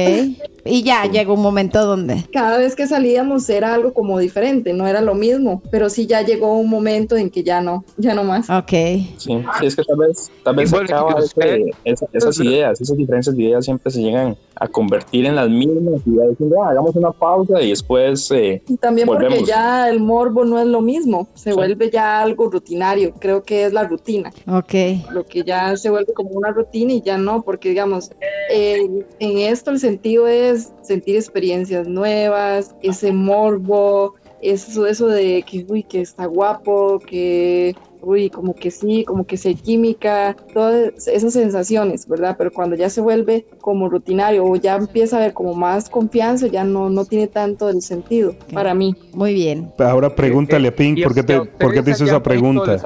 [0.66, 2.24] Y ya llegó un momento donde.
[2.34, 6.22] Cada vez que salíamos era algo como diferente, no era lo mismo, pero sí ya
[6.22, 8.50] llegó un momento en que ya no, ya no más.
[8.50, 8.70] Ok.
[8.72, 12.98] Sí, sí, es que tal vez, tal vez bueno, acaba que esa- esas ideas, esas
[12.98, 16.96] diferencias de ideas siempre se llegan a convertir en las mismas y diciendo, "Ah, hagamos
[16.96, 19.48] una pausa y después eh, Y también porque Volvemos.
[19.48, 23.74] ya el morbo no es lo mismo, se vuelve ya algo rutinario, creo que es
[23.74, 24.32] la rutina.
[24.48, 24.74] Ok.
[25.14, 28.12] lo que ya se vuelve como una rutina y ya no, porque digamos,
[28.52, 28.88] eh,
[29.20, 30.49] en esto el sentido es
[30.82, 38.30] sentir experiencias nuevas, ese morbo, eso, eso de que, uy, que está guapo, que, uy,
[38.30, 42.36] como que sí, como que se química, todas esas sensaciones, ¿verdad?
[42.38, 46.48] Pero cuando ya se vuelve como rutinario o ya empieza a haber como más confianza,
[46.48, 48.96] ya no, no tiene tanto el sentido para mí.
[49.14, 49.72] Muy bien.
[49.78, 52.42] Ahora pregúntale a Pink por qué te, por qué te hizo esa a Pink, ¿les
[52.42, 52.78] pregunta.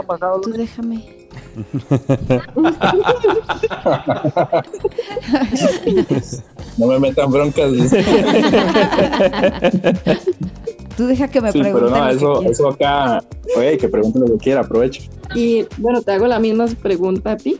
[0.41, 1.23] Tú déjame.
[6.77, 7.71] no me metan broncas.
[10.97, 11.99] Tú deja que me Sí, pero pregunten.
[11.99, 13.23] no, lo que eso, eso acá,
[13.57, 15.01] oye, que pregunten lo que quiera, aprovecho.
[15.33, 17.57] Y bueno, te hago la misma pregunta a ti.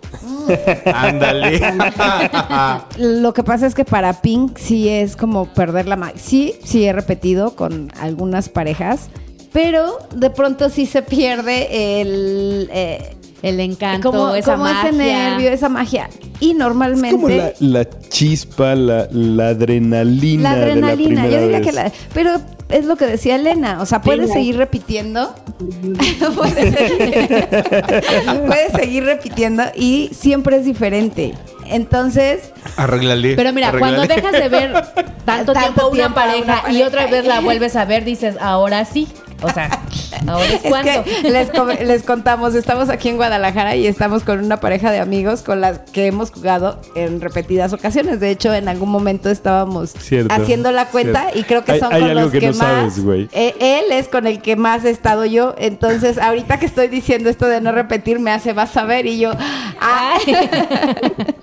[0.94, 1.60] Ándale.
[3.00, 6.84] Lo que pasa es que para Pink sí es como perder la ma- Sí, sí
[6.86, 9.10] he repetido con algunas parejas,
[9.52, 14.90] pero de pronto sí se pierde el, eh, El encanto, como, esa como magia.
[14.90, 16.10] ese nervio, esa magia.
[16.40, 17.12] Y Es normalmente...
[17.12, 20.56] como la, la chispa, la, la adrenalina.
[20.56, 21.68] La adrenalina, de la primera yo diría vez.
[21.68, 21.92] que la...
[22.14, 25.36] Pero es lo que decía Elena, o sea, puedes Sí, seguir repitiendo.
[26.36, 26.76] puedes,
[28.48, 31.34] puedes seguir repitiendo y siempre es diferente.
[31.68, 33.36] Entonces, Arréglale.
[33.36, 34.74] Pero mira, cuando dejas de ver
[35.26, 38.36] tanto, Tanto tiempo una tiempo pareja, una y otra vez la vuelves a ver, dices,
[38.40, 39.08] ahora sí.
[39.44, 39.70] O sea,
[40.28, 41.04] ahora es es cuando.
[41.04, 45.00] que les, co- les contamos, estamos aquí en Guadalajara y estamos con una pareja de
[45.00, 48.20] amigos con las que hemos jugado en repetidas ocasiones.
[48.20, 51.40] De hecho, en algún momento estábamos Cierto, haciendo la cuenta cierto.
[51.40, 52.68] y creo que Hay- son hay con algo los que que, no más.
[52.68, 53.30] sabes, güey.
[53.34, 55.56] Eh, él es con el que más he estado yo.
[55.58, 59.20] Entonces, ahorita que estoy diciendo esto de no repetir, me hace vas a ver y
[59.20, 59.32] yo.
[59.80, 60.22] ¡Ay!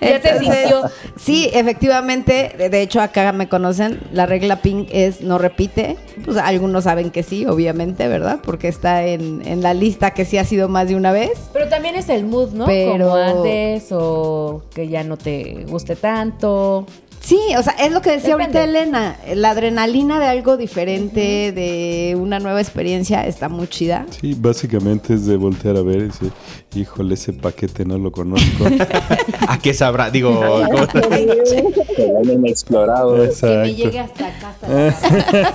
[0.00, 0.82] Ya te sintió.
[1.16, 2.54] Sí, efectivamente.
[2.58, 4.00] De, de hecho, acá me conocen.
[4.12, 5.96] La regla pink es no repite.
[6.24, 8.40] Pues algunos saben que sí, obviamente, ¿verdad?
[8.42, 11.32] Porque está en, en la lista que sí ha sido más de una vez.
[11.52, 12.66] Pero también es el mood, ¿no?
[12.66, 16.86] Pero- Como antes o que ya no te guste tanto.
[17.20, 18.60] Sí, o sea, es lo que decía Depende.
[18.60, 19.16] ahorita Elena.
[19.34, 24.06] La adrenalina de algo diferente, de una nueva experiencia, está muy chida.
[24.20, 26.30] Sí, básicamente es de voltear a ver y decir,
[26.74, 28.66] híjole, ese paquete no lo conozco.
[29.48, 30.10] ¿A qué sabrá?
[30.10, 30.30] Digo,
[30.70, 30.86] ¿cómo?
[30.88, 33.14] Que lo hayan explorado.
[33.14, 33.64] Que me Exacto.
[33.64, 34.66] llegue hasta acá, hasta.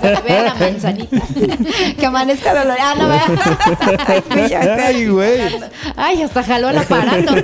[0.00, 1.22] Se ve la manzanita.
[1.98, 2.76] que amanezca dolor.
[2.80, 4.86] Ah, no, vea.
[4.86, 5.40] Ay, güey.
[5.96, 7.34] Ay, hasta jaló el aparato.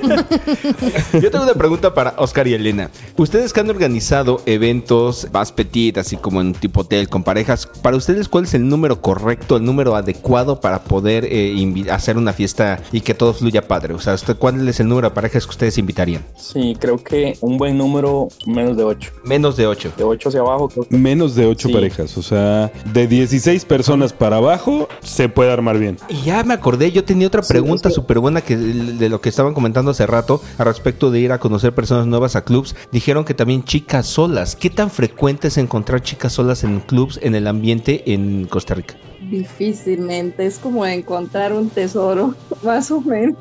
[1.20, 2.90] Yo tengo una pregunta para Oscar y Elena.
[3.16, 7.96] Ustedes que han organizado eventos más petit, así como en tipo hotel con parejas, para
[7.96, 12.80] ustedes, ¿cuál es el número correcto, el número adecuado para poder eh, hacer una fiesta
[12.92, 13.94] y que todo fluya padre?
[13.94, 16.24] O sea, ¿usted, ¿cuál es el número de parejas que ustedes invitarían?
[16.36, 19.10] Sí, creo que un buen número, menos de 8.
[19.24, 19.92] Menos de 8.
[19.96, 21.74] De 8 hacia abajo, creo que Menos de ocho Sí.
[21.74, 22.16] parejas.
[22.18, 25.96] O sea, de 16 personas para abajo, se puede armar bien.
[26.08, 29.08] Y ya me acordé, yo tenía otra Sí, pregunta es que- súper buena que de
[29.08, 32.44] lo que estaban comentando hace rato al respecto de ir a conocer personas nuevas a
[32.44, 32.74] clubs.
[32.92, 34.56] Dijeron que también chicas solas.
[34.56, 38.94] ¿Qué tan frecuente es encontrar chicas solas en clubs en el ambiente en Costa Rica?
[39.30, 43.36] Difícilmente, es como encontrar un tesoro, más o menos.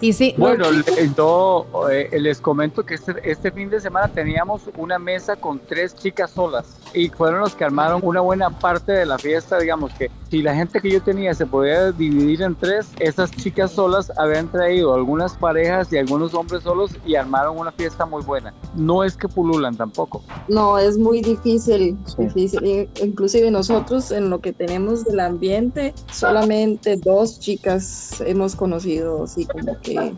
[0.00, 0.84] Y sí, Bueno, le-
[1.16, 5.94] yo eh, les comento que este, este fin de semana teníamos una mesa con tres
[5.94, 9.58] chicas solas y fueron los que armaron una buena parte de la fiesta.
[9.58, 13.72] Digamos que si la gente que yo tenía se podía dividir en tres, esas chicas
[13.72, 18.52] solas habían traído algunas parejas y algunos hombres solos y armaron una fiesta muy buena.
[18.74, 20.22] No es que pululan tampoco.
[20.48, 22.14] No, es muy difícil, Sí.
[22.24, 22.64] difícil.
[22.64, 29.46] I- Inclusive nosotros en lo que tenemos del ambiente, solamente dos chicas hemos conocido, así
[29.46, 30.14] como que,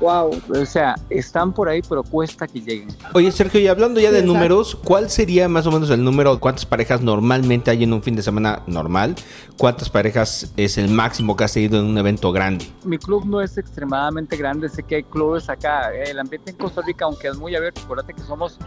[0.00, 0.30] wow.
[0.48, 2.88] O sea, están por ahí, pero cuesta que lleguen.
[3.14, 4.34] Oye, Sergio, y hablando ya de exacto.
[4.34, 6.38] números, ¿cuál sería más o menos el número?
[6.40, 9.14] ¿Cuántas parejas normalmente hay en un fin de semana normal?
[9.56, 12.66] ¿Cuántas parejas es el máximo que has tenido en un evento grande?
[12.84, 15.92] Mi club no es extremadamente grande, sé que hay clubes acá.
[15.92, 18.58] El ambiente en Costa Rica, aunque es muy abierto, acuérdate que somos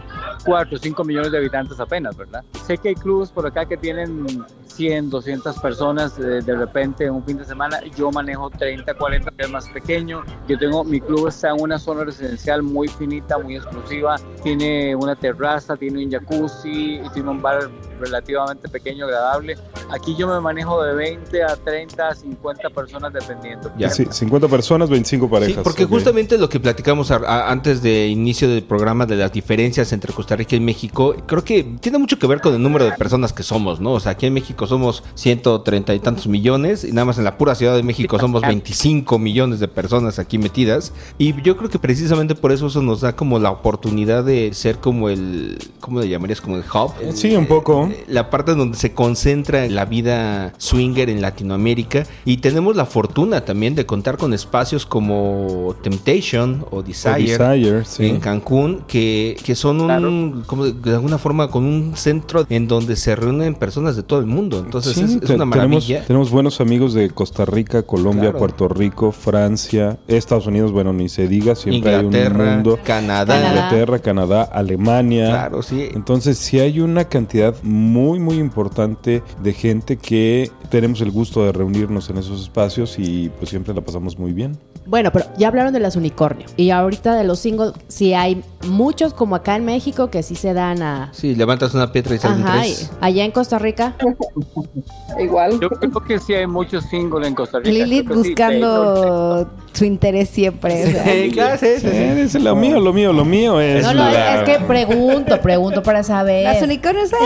[0.44, 2.44] 4 o 5 millones de habitantes apenas, ¿verdad?
[2.66, 4.26] Sé que hay clubes por acá que tienen
[4.66, 7.80] 100, 200 personas eh, de repente en un fin de semana.
[7.96, 10.22] Yo manejo 30, 40, que es más pequeño.
[10.48, 14.16] Yo tengo, mi club está en una zona residencial muy finita, muy exclusiva.
[14.42, 19.56] Tiene una terraza, tiene un jacuzzi y tiene un bar relativamente pequeño, agradable.
[19.90, 23.70] Aquí yo me manejo de 20 a 30, 50 personas dependiendo.
[23.78, 23.90] Ya.
[23.90, 25.54] Sí, 50 personas, 25 parejas.
[25.56, 29.32] Sí, porque justamente lo que platicamos a- a- antes de inicio del programa de las
[29.32, 32.84] diferencias entre Costa Rica y México, creo que tiene mucho que ver con el número
[32.84, 33.92] de personas que somos, ¿no?
[33.92, 37.36] O sea, aquí en México somos 130 y tantos millones, y nada más en la
[37.38, 41.78] pura Ciudad de México somos 25 millones de personas aquí metidas, y yo creo que
[41.78, 46.08] precisamente por eso eso nos da como la oportunidad de ser como el, ¿cómo le
[46.08, 46.40] llamarías?
[46.40, 46.92] Como el hub.
[47.14, 47.88] Sí, un poco.
[48.08, 53.74] la parte donde se concentra la vida swinger en Latinoamérica y tenemos la fortuna también
[53.74, 58.06] de contar con espacios como Temptation o O Desire, sí.
[58.06, 60.42] en Cancún que, que son un Claro.
[60.46, 64.20] como de, de alguna forma con un centro en donde se reúnen personas de todo
[64.20, 68.22] el mundo entonces Sí, es, una tenemos, maravilla tenemos buenos amigos de Costa Rica, Colombia,
[68.30, 68.38] Claro.
[68.38, 72.78] Puerto Rico, Francia, Estados Unidos, bueno, ni se diga, siempre hay un Inglaterra mundo.
[72.84, 73.48] Canadá, Canadá.
[73.50, 75.26] Inglaterra, Canadá, Alemania.
[75.28, 81.10] claro sí Entonces, sí hay una cantidad muy, muy importante de gente que tenemos el
[81.10, 84.58] gusto de reunirnos en esos espacios y pues siempre la pasamos muy bien.
[84.84, 86.46] Bueno, pero ya hablaron de las unicornio.
[86.56, 90.54] Y ahorita de los singles, sí hay muchos como acá en México que sí se
[90.54, 91.10] dan a...
[91.12, 92.90] Sí, levantas una piedra y salen Ajá, tres.
[93.00, 93.94] y allá en Costa Rica.
[95.20, 95.60] Igual.
[95.60, 97.70] Yo creo que sí hay muchos singles en Costa Rica.
[97.70, 100.86] Lilith que sí, buscando su interés siempre.
[101.24, 101.86] Sí, claro, sí, sí, sí.
[101.92, 103.82] Eh, es lo mío, lo mío, lo mío es.
[103.84, 106.44] No, no, la- es que pregunto, pregunto para saber.
[106.44, 107.16] Las unicornios, eh,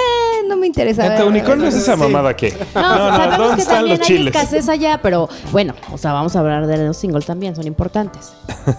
[0.48, 1.02] no me interesa.
[1.02, 1.24] Neta, ver.
[1.28, 2.52] unicornio es esa mamada que.
[2.74, 4.34] No, No, no, sabemos ¿dónde que están también los hay chiles?
[4.34, 8.32] escasez allá, pero bueno, o sea, vamos a hablar de los singles también, son importantes.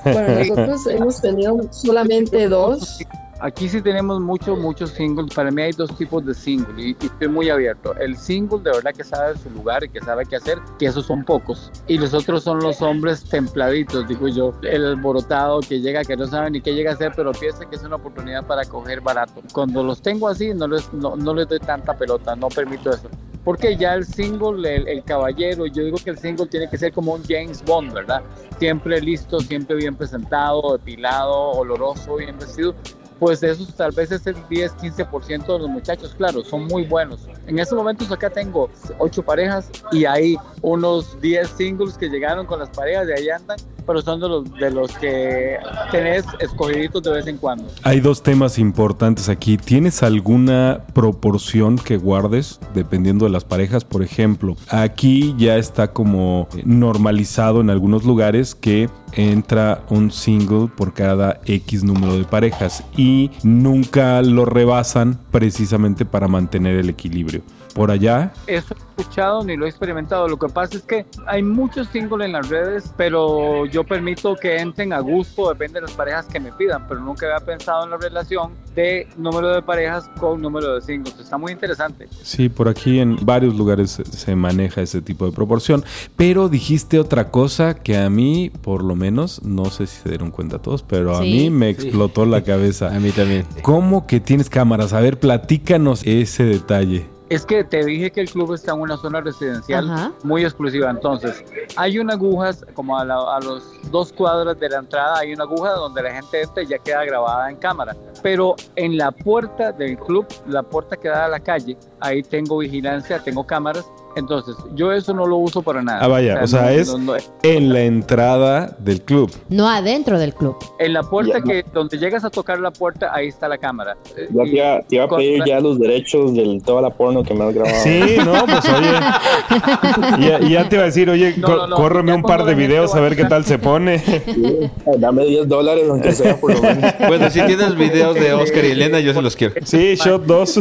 [0.03, 2.99] Bueno, nosotros hemos tenido solamente dos.
[3.39, 5.31] Aquí sí tenemos muchos, muchos singles.
[5.35, 7.95] Para mí hay dos tipos de singles y, y estoy muy abierto.
[7.97, 11.05] El single de verdad que sabe su lugar y que sabe qué hacer, que esos
[11.05, 11.71] son pocos.
[11.87, 14.53] Y los otros son los hombres templaditos, digo yo.
[14.63, 17.75] El alborotado que llega, que no sabe ni qué llega a hacer, pero piensa que
[17.75, 19.43] es una oportunidad para coger barato.
[19.53, 23.07] Cuando los tengo así, no les, no, no les doy tanta pelota, no permito eso.
[23.43, 26.91] Porque ya el single, el, el caballero, yo digo que el single tiene que ser
[26.91, 28.23] como un James Bond, ¿verdad?
[28.57, 32.73] Siempre listo, siempre bien presentado, depilado, oloroso, bien vestido
[33.19, 37.27] pues esos tal vez es el 10-15% de los muchachos, claro, son muy buenos.
[37.47, 42.59] En estos momentos acá tengo ocho parejas y hay unos 10 singles que llegaron con
[42.59, 45.57] las parejas, de ahí andan, pero son de los, de los que
[45.91, 47.65] tenés escogiditos de vez en cuando.
[47.83, 49.57] Hay dos temas importantes aquí.
[49.57, 53.85] ¿Tienes alguna proporción que guardes dependiendo de las parejas?
[53.85, 60.93] Por ejemplo, aquí ya está como normalizado en algunos lugares que entra un single por
[60.93, 63.06] cada X número de parejas y
[63.43, 67.41] nunca lo rebasan precisamente para mantener el equilibrio.
[67.77, 70.27] Por allá, Eso he escuchado ni lo he experimentado.
[70.27, 74.57] Lo que pasa es que hay muchos singles en las redes, pero yo permito que
[74.57, 77.91] entren a gusto, depende de las parejas que me pidan, pero nunca había pensado en
[77.91, 81.15] la relación de número de parejas con número de singles.
[81.19, 82.07] Está muy interesante.
[82.23, 85.83] Sí, por aquí en varios lugares se- maneja ese tipo de proporción.
[86.15, 90.31] Pero dijiste otra cosa que a mí, por lo menos, no sé si se dieron
[90.31, 91.31] cuenta todos, pero a Sí.
[91.31, 92.87] mí me explotó la cabeza.
[92.95, 93.45] A mí también.
[93.61, 94.93] ¿Cómo que tienes cámaras?
[94.93, 97.05] A ver, platícanos ese detalle.
[97.29, 100.11] Es que te dije que el club está en una zona residencial Ajá.
[100.23, 100.89] muy exclusiva.
[100.89, 101.43] Entonces,
[101.75, 105.43] hay una agujas, como a, la- a los dos cuadras de la entrada, hay una
[105.43, 107.95] aguja donde la gente entra y ya queda grabada en cámara.
[108.23, 112.59] Pero en la puerta del club, la puerta que da a la calle, ahí tengo
[112.59, 113.85] vigilancia, tengo cámaras.
[114.17, 115.99] Entonces, yo eso no lo uso para nada.
[116.01, 119.31] Ah, vaya, o sea, no- es- no- no- En la entrada del club.
[119.49, 120.57] No adentro del club.
[120.79, 121.45] en la puerta Ya, no.
[121.45, 123.95] que, donde llegas a tocar la puerta, ahí está la cámara.
[124.15, 126.89] Eh, Ya y- te iba, te iba a pedir ya los derechos de toda la
[126.89, 127.75] porno que me has grabado.
[127.83, 128.87] Sí, no, pues oye.
[130.19, 132.55] Ya, ya te iba a decir, oye, No, co- no, no, córreme un par de
[132.55, 133.99] videos a ver qué tal se pone.
[133.99, 136.93] Sí, Dame 10 dólares, aunque sea por lo menos.
[137.07, 139.53] Bueno, si tienes videos de Oscar y Elena, yo se los quiero.
[139.63, 140.59] Sí, shot 2.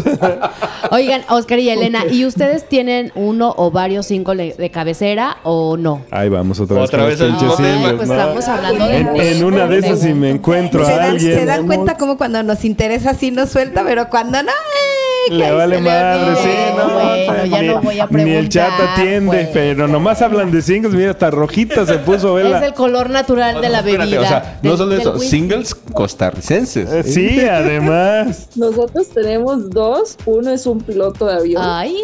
[0.90, 5.76] Oigan, Oscar y Elena, ¿y ustedes tienen uno o varios singles de, de cabecera o
[5.76, 6.02] no?
[6.10, 6.88] Ahí vamos otra vez.
[6.88, 8.14] Otra vez el singles, pues ¿no?
[8.14, 8.96] estamos hablando de...
[8.98, 11.38] En, en una de esas, si me encuentro a dan, alguien.
[11.38, 15.50] se dan cuenta como cuando nos interesa sí nos suelta, pero cuando no, eh, Le
[15.52, 16.86] vale madre, sí, no.
[17.26, 19.48] Bueno, ya ni, no voy a Ni el chat preguntar, atiende, pues.
[19.52, 20.94] pero nomás hablan de singles.
[20.94, 22.64] Mira, hasta rojita se puso, Es vela.
[22.64, 24.04] el color natural de la bebida.
[24.04, 25.28] Espérate, o sea, no solo eso, whisky.
[25.28, 26.88] singles costarricenses.
[26.92, 28.48] Eh, Sí, además.
[28.56, 30.16] Nosotros tenemos dos.
[30.26, 31.62] Uno es un piloto de avión.
[31.64, 31.96] Ay,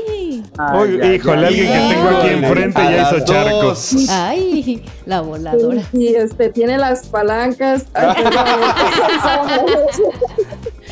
[0.58, 3.62] Ay, Uy, ya, híjole, alguien que tengo aquí enfrente A ya hizo charcos.
[3.92, 4.08] dos.
[4.10, 5.82] ay, la voladora.
[5.92, 7.86] Y este tiene las palancas.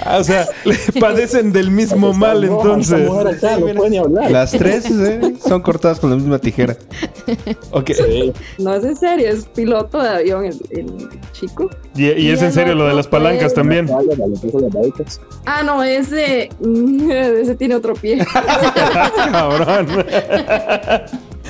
[0.04, 3.08] Ah, o sea, le padecen del mismo mal entonces.
[3.08, 4.30] no puede ni hablar.
[4.30, 5.34] Las tres ¿eh?
[5.46, 6.76] son cortadas con la misma tijera.
[7.72, 7.92] Ok.
[7.94, 8.32] Sí.
[8.58, 11.70] no es en serio, es piloto de avión el, el chico.
[11.94, 13.88] Y, y es en serio lo de las palancas también.
[15.46, 16.50] Ah, no, ese,
[17.40, 18.24] ese tiene otro pie.
[19.30, 19.86] Cabrón.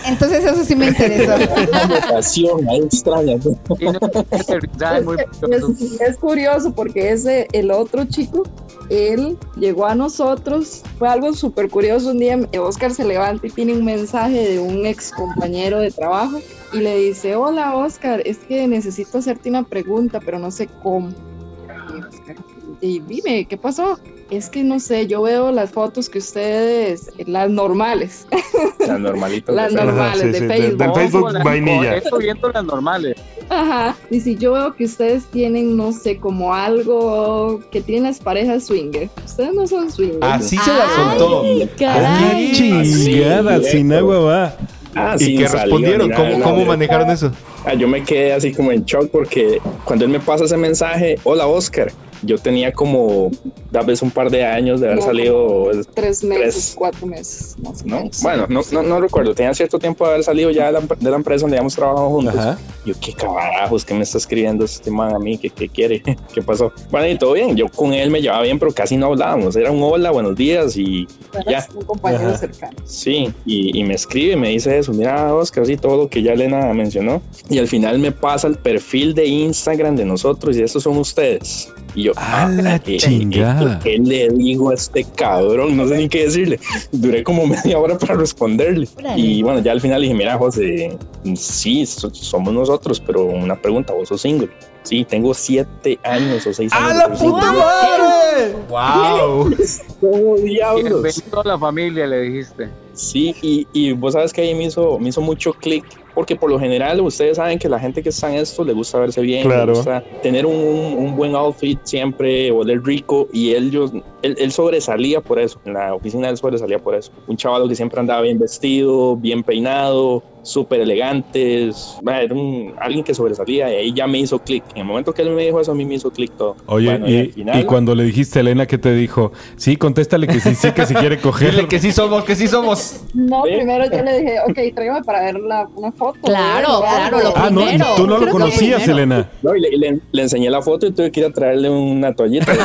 [0.06, 1.34] Entonces eso sí me interesó.
[1.34, 3.34] Una mutación ahí extraña.
[3.78, 3.98] Y no-
[4.30, 5.16] es muy
[5.50, 8.44] Es, es curioso porque ese, el otro chico,
[8.88, 12.10] él llegó a nosotros, fue algo súper curioso.
[12.10, 16.38] Un día Oscar se levanta y tiene un mensaje de un ex compañero de trabajo
[16.72, 21.08] y le dice, hola Oscar, es que necesito hacerte una pregunta, pero no sé cómo.
[21.10, 22.36] Y Oscar,
[22.80, 23.98] Y dime, ¿qué pasó?
[24.30, 28.26] Es que no sé, yo veo las fotos que ustedes, las normales,
[28.86, 29.54] Las normalitas.
[29.54, 30.78] las normales sí, de sí, de- Facebook.
[30.78, 31.96] del Facebook vainilla.
[31.96, 33.16] Esto viendo las normales.
[33.48, 33.96] Ajá.
[34.10, 38.66] Y si yo veo que ustedes tienen, no sé, como algo que tienen las parejas
[38.66, 39.08] swinger.
[39.24, 40.18] Ustedes no son swingers.
[40.22, 41.42] Así se la soltó.
[41.42, 43.60] Ay, ¿Qué chingada?
[43.62, 44.54] Sin agua va.
[44.94, 46.08] Ah, ¿Y sin qué respondieron?
[46.10, 47.32] nada, ¿Cómo, no, cómo yo- manejaron eso?
[47.64, 51.18] Ah, yo me quedé así como en shock porque cuando él me pasa ese mensaje,
[51.24, 53.30] hola Oscar, yo tenía como
[53.72, 56.74] tal vez un par de años de haber No, salido, Tres meses, Tres.
[56.76, 57.96] cuatro meses, más o ¿no?
[57.96, 58.22] menos.
[58.22, 61.10] Bueno, no, no, no recuerdo, tenía cierto tiempo de haber salido ya de la, de
[61.10, 62.36] la empresa donde habíamos trabajado juntos.
[62.36, 62.58] Ajá.
[62.84, 65.38] Yo, qué carajos, ¿qué me está escribiendo este man a mí?
[65.38, 66.02] ¿Qué, qué quiere?
[66.34, 66.72] ¿Qué pasó?
[66.90, 69.56] Bueno, y todo bien, yo con él me llevaba bien, pero casi no hablábamos.
[69.56, 71.06] Era un hola, buenos días y
[71.46, 71.58] ya.
[71.58, 72.38] Eras un compañero Ajá.
[72.38, 72.76] cercano.
[72.84, 76.32] Sí, y, y me escribe, me dice eso, mira Oscar, sí, todo lo que ya
[76.32, 77.22] Elena mencionó.
[77.48, 81.68] Y al final me pasa el perfil de Instagram de nosotros y estos son ustedes.
[81.94, 83.78] Y yo, ¡A la ¿qué- chingada!
[83.80, 85.76] ¿Qué le digo a este cabrón?
[85.76, 86.58] No sé ni qué decirle.
[86.92, 88.88] Duré como media hora para responderle.
[89.16, 90.96] Y bueno, ya al final dije, mira José,
[91.34, 94.48] sí, so- somos nosotros, pero una pregunta, vos sos single.
[94.82, 96.90] Sí, tengo siete años o seis años.
[96.90, 98.54] ¡A la puta madre!
[98.68, 99.54] ¡Wow!
[100.00, 101.02] ¿Cómo diablos?
[101.02, 102.68] Bienvenido a la familia, le dijiste.
[102.94, 105.84] Sí, y, y vos sabes que ahí me hizo, me hizo mucho clic,
[106.20, 108.98] porque por lo general ustedes saben que la gente que está en esto le gusta
[108.98, 109.72] verse bien, Claro.
[109.72, 113.86] le gusta tener un, un buen outfit siempre, oler rico, y él, yo,
[114.20, 117.10] él, él sobresalía por eso, en la oficina él sobresalía por eso.
[117.26, 123.14] Un chaval que siempre andaba bien vestido, bien peinado, súper elegantes, era un, alguien que
[123.14, 124.64] sobresalía, y ahí ya me hizo clic.
[124.74, 126.56] En el momento que él me dijo eso, a mí me hizo clic todo.
[126.66, 129.32] Oye, Bueno, y, al final- y cuando le dijiste a Elena, ¿qué te dijo?
[129.56, 131.50] Sí, contéstale que sí, sí, que si quiere coger.
[131.52, 133.00] Dile que sí somos, que sí somos.
[133.14, 136.18] No, primero yo le dije, ok, tráigame para ver la, una foto.
[136.22, 136.80] Claro, ¿no?
[136.80, 137.86] claro, lo Ah, no, primero.
[137.96, 138.86] tú no lo conocías.
[138.88, 139.30] Elena.
[139.42, 142.14] No, y le, le- le enseñé la foto y tuve que ir a traerle una
[142.14, 142.52] toallita.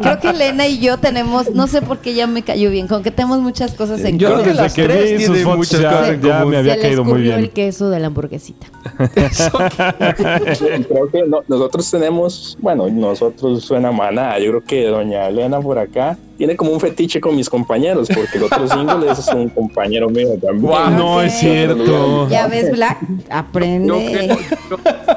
[0.00, 3.02] Creo que Elena y yo tenemos, no sé por qué ya me cayó bien, con
[3.02, 4.56] que tenemos muchas cosas en Yo Creo que común.
[4.82, 6.50] Las que tres vi sus tienen fotos muchas ya, cosas en ya común.
[6.50, 7.38] me había Se caído muy bien.
[7.38, 8.66] el queso de la hamburguesita.
[10.88, 14.38] creo que no- nosotros tenemos, bueno, nosotros suena manada.
[14.38, 18.38] Yo creo que doña Elena por acá tiene como un fetiche con mis compañeros, porque
[18.38, 20.60] el otro single es un compañero mío también.
[20.62, 22.28] Guau, No es cierto.
[22.28, 24.36] Ya ves, Black, Yo aprende.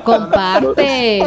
[0.04, 1.24] Comparte.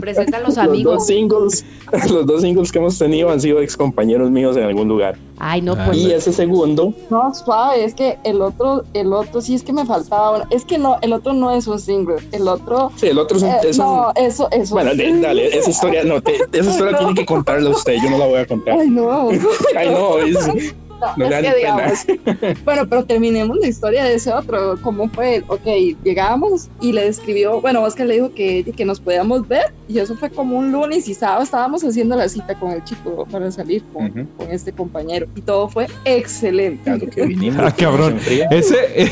[0.00, 1.06] Presenta a los Los dos amigos.
[1.06, 1.64] singles,
[2.10, 5.16] los dos singles que hemos tenido han sido ex compañeros míos en algún lugar.
[5.38, 5.96] Ay, no, pues.
[5.96, 9.86] Y ese segundo, No, suave, es que el otro, el otro sí es que me
[9.86, 10.36] faltaba.
[10.36, 12.16] una- Es que no, el otro no es un single.
[12.32, 12.92] El otro.
[12.96, 13.48] sí, el otro es un.
[13.48, 14.74] eh, es un- no, eso, eso.
[14.74, 18.26] bueno, dale, esa historia, no, te- esa historia tiene que contarla usted, yo no la
[18.26, 18.76] voy a contar.
[18.78, 19.29] Ay, no.
[19.76, 22.06] Ay, no, es- No, No es que digamos.
[22.64, 24.76] Bueno, pero terminemos la historia de ese otro.
[24.82, 25.42] ¿Cómo fue?
[25.48, 25.66] Ok,
[26.04, 30.14] llegamos y le escribió, bueno, Oscar le dijo que, que nos podíamos ver y eso
[30.16, 33.82] fue como un lunes y sábado estábamos haciendo la cita con el chico para salir
[33.92, 34.26] con, Ujú.
[34.36, 36.90] con este compañero y todo fue excelente.
[36.96, 38.18] lo que vinimos, Ah, cabrón.
[38.50, 39.10] Ese,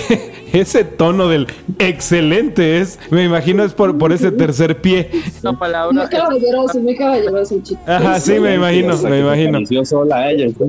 [0.52, 1.46] ese tono del
[1.78, 5.10] excelente es, me imagino es por, por ese tercer pie.
[5.42, 6.08] Una Muy palabra.
[6.08, 7.80] caballeroso, muy caballeroso el chico.
[7.86, 9.84] Ajá, sí, me imagino, me imagino.
[9.84, 10.48] sola a ella.
[10.48, 10.64] ¿sí?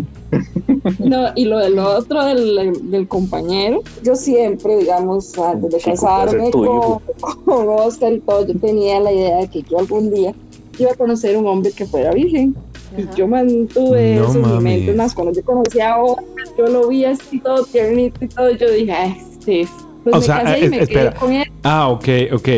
[1.09, 6.99] No, y lo del otro del, del compañero, yo siempre, digamos, antes de casarme con,
[7.45, 10.33] con Oscar y todo, yo tenía la idea de que yo algún día
[10.77, 12.55] iba a conocer un hombre que fuera virgen.
[12.97, 14.63] Y yo mantuve No eso en mi mames.
[14.63, 14.93] mente.
[14.93, 16.25] Más cuando yo conocí a Oscar,
[16.57, 19.69] yo lo vi así todo tiernito y todo, yo dije, ah, este es".
[20.03, 21.09] Pues O me sea, casé y es- me espera.
[21.11, 21.45] quedé con él.
[21.63, 22.49] Ah, ok, ok.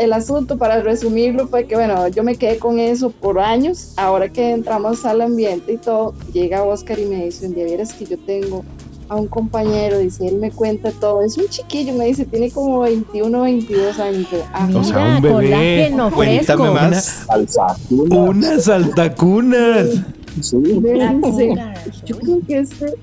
[0.00, 3.92] El asunto, para resumirlo, fue que, bueno, yo me quedé con eso por años.
[3.98, 7.92] Ahora que entramos al ambiente y todo, llega Oscar y me dice, un día vieras
[7.92, 8.64] que yo tengo
[9.10, 11.20] a un compañero, dice, él me cuenta todo.
[11.22, 14.26] Es un chiquillo, me dice, tiene como 21, 22 años.
[14.54, 15.34] Ah, O sea, un bebé.
[15.34, 16.56] colágeno fresco.
[16.56, 17.26] Cuéntame más.
[17.90, 19.88] Unas altacunas.
[20.40, 20.56] Sí.
[22.06, 22.94] Yo creo que este,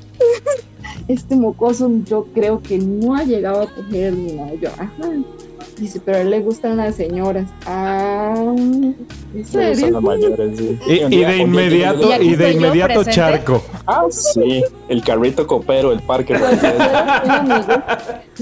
[1.08, 4.54] este mocoso, yo creo que no ha llegado a coger ni nada.
[4.60, 5.12] Yo, ajá.
[5.78, 7.48] Dice, pero a él le gustan las señoras.
[7.66, 8.96] Ah, ¿en
[9.46, 10.02] serio?
[10.02, 10.80] mayores, sí.
[10.88, 13.62] Y, de inmediato, Y de inmediato charco.
[13.86, 16.36] Ah, sí, el carrito copero, el parque.
[16.36, 17.84] Amigo.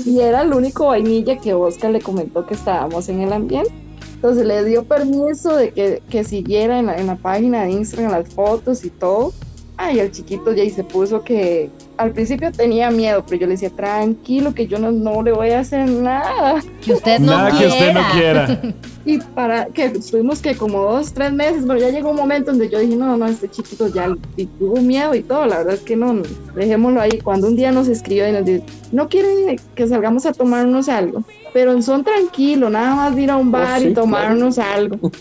[0.05, 3.71] y era el único vainilla que Oscar le comentó que estábamos en el ambiente.
[4.15, 8.11] Entonces le dio permiso de que, que siguiera en la, en la página de Instagram
[8.11, 9.33] las fotos y todo.
[9.77, 13.53] Ay, el chiquito ya y se puso que al principio tenía miedo, pero yo le
[13.53, 16.61] decía, tranquilo, que yo no, no le voy a hacer nada.
[16.83, 17.73] Que usted no Nada que quiera.
[17.73, 18.61] usted no quiera.
[19.07, 22.69] Y para que estuvimos que como dos, tres meses, pero ya llegó un momento donde
[22.69, 25.81] yo dije, no, no, este chiquito ya y tuvo miedo y todo, la verdad es
[25.81, 26.23] que no, no,
[26.55, 27.19] dejémoslo ahí.
[27.23, 31.23] Cuando un día nos escribió y nos dice, no quieren que salgamos a tomarnos algo,
[31.53, 35.11] pero en son tranquilo, nada más de ir a un bar sí, y tomarnos algo.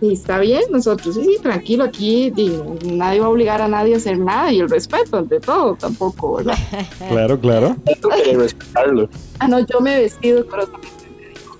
[0.00, 2.32] Y está bien, nosotros, sí, sí, tranquilo, aquí
[2.86, 6.21] nadie va a obligar a nadie a hacer nada y el respeto ante todo tampoco,
[6.30, 6.58] ¿verdad?
[7.08, 7.76] Claro, claro.
[7.84, 9.08] Tengo que respetarlo.
[9.38, 10.68] Ah, no, yo me he vestido, pero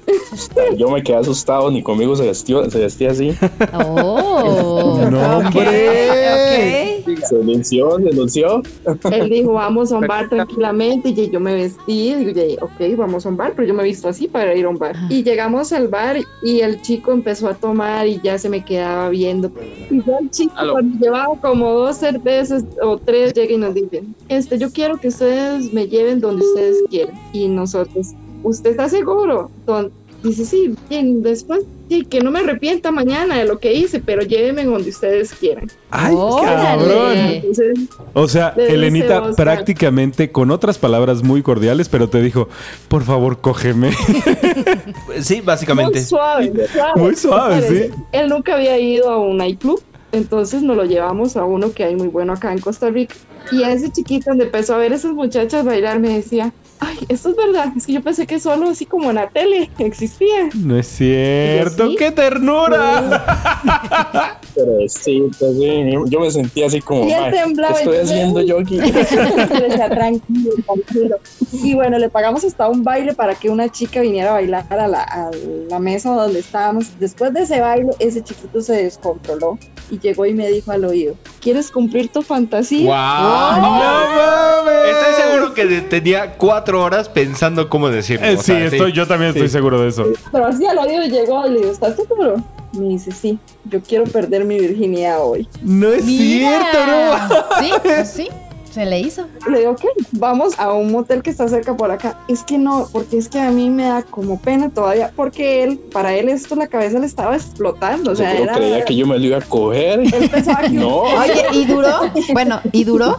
[0.77, 3.33] Yo me quedé asustado, ni conmigo se vestió, se vestía así.
[3.73, 5.09] Oh.
[5.11, 7.03] No, hombre.
[7.27, 8.63] Se denunció, denunció.
[9.11, 11.11] Él dijo, vamos a un bar tranquilamente.
[11.11, 12.13] Y yo me vestí.
[12.13, 14.65] Y yo, ok, vamos a un bar, pero yo me he visto así para ir
[14.65, 14.97] a un bar.
[15.09, 19.09] Y llegamos al bar y el chico empezó a tomar y ya se me quedaba
[19.11, 19.51] viendo.
[19.91, 24.05] Y ya el chico, cuando llevaba como dos cervezas o tres, llega y nos dice,
[24.29, 27.15] este, yo quiero que ustedes me lleven donde ustedes quieran.
[27.33, 28.09] Y nosotros,
[28.43, 29.51] ¿usted está seguro?
[29.67, 29.91] Don-
[30.23, 34.23] Dice, sí, bien, después, sí, que no me arrepienta mañana de lo que hice, pero
[34.23, 35.69] llévenme donde ustedes quieran.
[35.91, 37.17] Ay, cabrón.
[37.17, 37.79] Entonces,
[38.13, 39.35] O sea, Le dice Elenita Oscar.
[39.35, 42.49] prácticamente con otras palabras muy cordiales, pero te dijo,
[42.87, 43.91] por favor, cógeme.
[45.21, 45.99] Sí, básicamente.
[45.99, 46.93] Muy suave, muy suave.
[47.01, 47.95] Muy suave, sí.
[48.13, 49.83] Él nunca había ido a un nightclub,
[50.13, 53.15] entonces nos lo llevamos a uno que hay muy bueno acá en Costa Rica.
[53.51, 56.53] Y a ese chiquito donde empezó a ver a esas muchachas bailar me decía,
[56.85, 59.71] ay, esto es verdad, es que yo pensé que solo así como en la tele
[59.79, 60.49] existía.
[60.55, 61.97] No es cierto, Sí.
[61.97, 64.39] qué ternura.
[64.55, 67.95] Pero sí, pues, sí, yo me sentía así como, Y él "Mae, ¿qué temblaba, estoy
[67.97, 68.79] entonces, haciendo yo aquí?
[68.79, 71.17] Tranquilo, tranquilo.
[71.53, 74.89] Y bueno, le pagamos hasta un baile para que una chica viniera a bailar a
[74.89, 75.31] la, a
[75.71, 76.99] la mesa donde estábamos.
[76.99, 79.59] Después de ese baile, ese chiquito se descontroló
[79.91, 82.89] y llegó y me dijo al oído, ¿quieres cumplir tu fantasía?
[82.91, 83.63] ¡Wow!
[83.63, 84.97] ¡No mames!
[84.97, 88.27] Estoy seguro que tenía cuatro horas pensando cómo decirlo.
[88.27, 90.07] Eh, o sí, sea, estoy, yo también estoy seguro de eso.
[90.31, 92.37] Pero así al oído llegó y le digo, ¿estás seguro?
[92.73, 95.47] Me dice, sí, yo quiero perder mi virginidad hoy.
[95.63, 97.61] No es cierto, no.
[97.61, 98.29] Sí, pues sí.
[98.73, 99.27] Se le hizo.
[99.51, 102.19] Le digo, ok, vamos a un motel que está cerca por acá.
[102.27, 105.79] Es que no, porque es que a mí me da como pena todavía, porque él,
[105.79, 108.13] para él esto la cabeza le estaba explotando.
[108.13, 108.55] O sea, Yo era...
[108.55, 110.01] creía que yo me lo iba a coger.
[110.01, 110.71] Él pensaba que...
[110.83, 111.01] No.
[111.03, 112.01] Oye, ¿y duró?
[112.33, 113.19] Bueno, ¿y duró?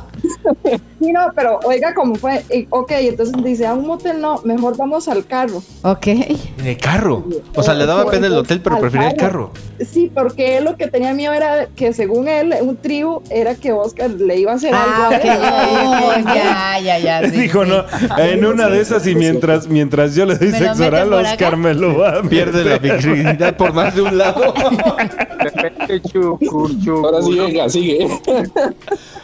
[1.03, 2.43] Sí, no, pero oiga cómo fue.
[2.49, 5.61] Y, ok, entonces dice, a un motel no, mejor vamos al carro.
[5.81, 6.07] Ok.
[6.07, 7.25] En el carro.
[7.55, 9.51] O sea, le daba pena el hotel, pero prefería el carro.
[9.85, 13.73] Sí, porque él lo que tenía miedo era que según él, un trío, era que
[13.73, 15.17] Oscar le iba a hacer Ah, algo.
[15.17, 15.25] ok.
[15.25, 16.23] a él.
[16.23, 17.29] Oh, ya, ya, ya.
[17.29, 17.71] sí, Dijo, sí.
[17.71, 17.83] no,
[18.17, 21.19] en una de esas y mientras, mientras yo le doy ¿Me lo sexo oral, por
[21.21, 24.53] Oscar me lo va a Pierde la virginidad por más de un lado.
[25.63, 27.05] Repete, chucur, chucur.
[27.05, 28.07] Ahora sí, venga, sigue.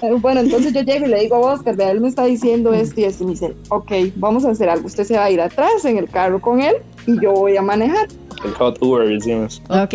[0.02, 2.74] Eh, Bueno, entonces yo llego y le digo a Oscar, vea, él me está diciendo
[2.74, 3.24] esto y esto.
[3.24, 4.88] Y me dice, ok, vamos a hacer algo.
[4.88, 6.76] Usted se va a ir atrás en el carro con él
[7.06, 8.08] y yo voy a manejar.
[8.44, 9.94] El hot Uber, decimos, Ok.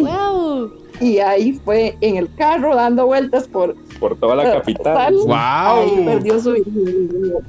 [0.00, 0.72] Wow.
[1.00, 4.94] Y ahí fue en el carro dando vueltas por por toda la capital.
[4.94, 5.14] tal.
[5.14, 5.34] Wow.
[5.34, 7.40] Ahí perdió su virginidad.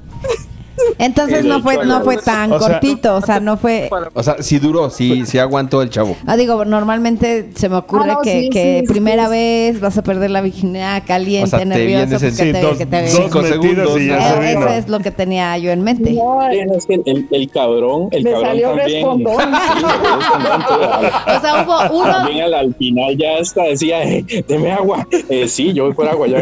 [0.98, 3.90] Entonces no fue, no fue tan O sea- cortito, o sea, no fue...
[4.14, 6.16] O sea, sí duró, sí, sí aguantó el chavo.
[6.28, 9.32] Ah, digo, normalmente se me ocurre Ah, no, que, sí, que sí, primera sí.
[9.32, 12.78] vez vas a perder la virginidad caliente, O sea, te nervioso, vienes pues, te- dos,
[12.78, 14.22] que te- dos Cinco segundos, y ya ¿no?
[14.22, 14.66] se Eh, vino.
[14.68, 16.12] Eso es lo que tenía yo en mente.
[16.12, 18.88] No, Sí, no, es que el, el cabrón, el me cabrón salió también.
[18.90, 19.38] respondón.
[19.42, 22.12] Sí, respondón, O sea, hubo uno.
[22.12, 25.08] También al, al final ya hasta decía, eh, deme agua.
[25.30, 26.28] Eh, sí, yo voy por agua.
[26.28, 26.42] Ya.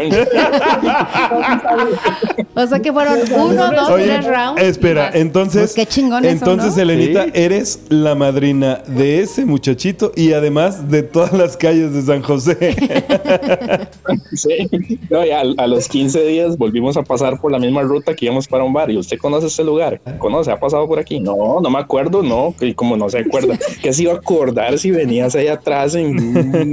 [2.54, 4.26] O sea que fueron uno, dos, Oye, tres
[4.58, 6.82] espera, entonces, Pues qué chingón eso, entonces ¿no?
[6.82, 7.30] Elenita, Sí.
[7.34, 12.56] eres la madrina de ese muchachito y además de todas las calles de San José.
[14.34, 14.68] Sí.
[15.10, 18.26] No, y a, a los 15 días volvimos a pasar por la misma ruta que
[18.26, 18.90] íbamos para un bar.
[18.90, 20.00] ¿Y usted conoce este lugar?
[20.18, 20.50] ¿Conoce?
[20.50, 21.20] ¿Ha pasado por aquí?
[21.20, 22.54] No, no me acuerdo, no.
[22.60, 26.18] Y como no se acuerda, ¿qué se iba a acordar si venías ahí atrás en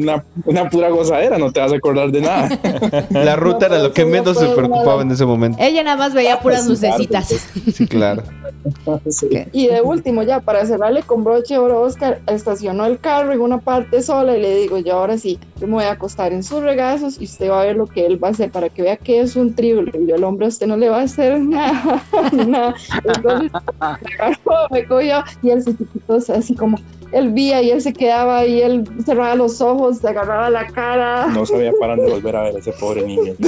[0.04, 1.38] una, una pura gozadera?
[1.38, 2.50] No te vas a acordar de nada.
[3.10, 5.58] La ruta era lo que menos se preocupaba en ese momento.
[5.62, 7.37] Ella nada más veía puras lucecitas.
[7.74, 8.24] Sí, claro.
[9.10, 9.28] Sí.
[9.52, 13.42] Y de último, ya para cerrarle con broche de oro, Oscar estacionó el carro en
[13.42, 16.44] una parte sola y le digo, yo ahora sí, yo me voy a acostar en
[16.44, 18.82] sus regazos y usted va a ver lo que él va a hacer para que
[18.82, 19.82] vea que es un trío.
[19.82, 22.04] Le digo, yo, el hombre a usted no le va a hacer nada.
[22.34, 22.76] nada.
[23.04, 26.78] Entonces, me agarró, me cogió y él se chiquitó así como,
[27.12, 31.28] él vía y él se quedaba y él cerraba los ojos, se agarraba la cara.
[31.28, 33.34] No sabía para dónde volver a ver a ese pobre niño.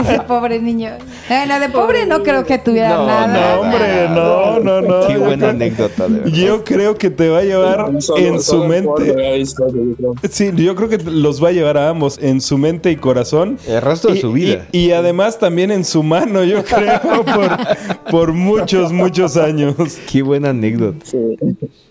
[0.00, 0.90] Ese pobre niño.
[1.28, 3.54] Bueno, de pobre no creo que tuviera No, nada.
[3.56, 5.06] no, hombre, no, no, no.
[5.06, 6.32] Qué buena creo- anécdota, de verdad.
[6.36, 9.36] Yo creo que te va a llevar Solo- en su mente.
[9.38, 9.66] visto,
[9.98, 10.14] yo.
[10.30, 13.58] Sí, yo creo que los va a llevar a ambos en su mente y corazón.
[13.66, 14.66] El resto de su vida.
[14.72, 19.74] Y, y además también en su mano, yo creo, por, por muchos, muchos años.
[20.10, 21.04] Qué buena anécdota.
[21.04, 21.18] Sí.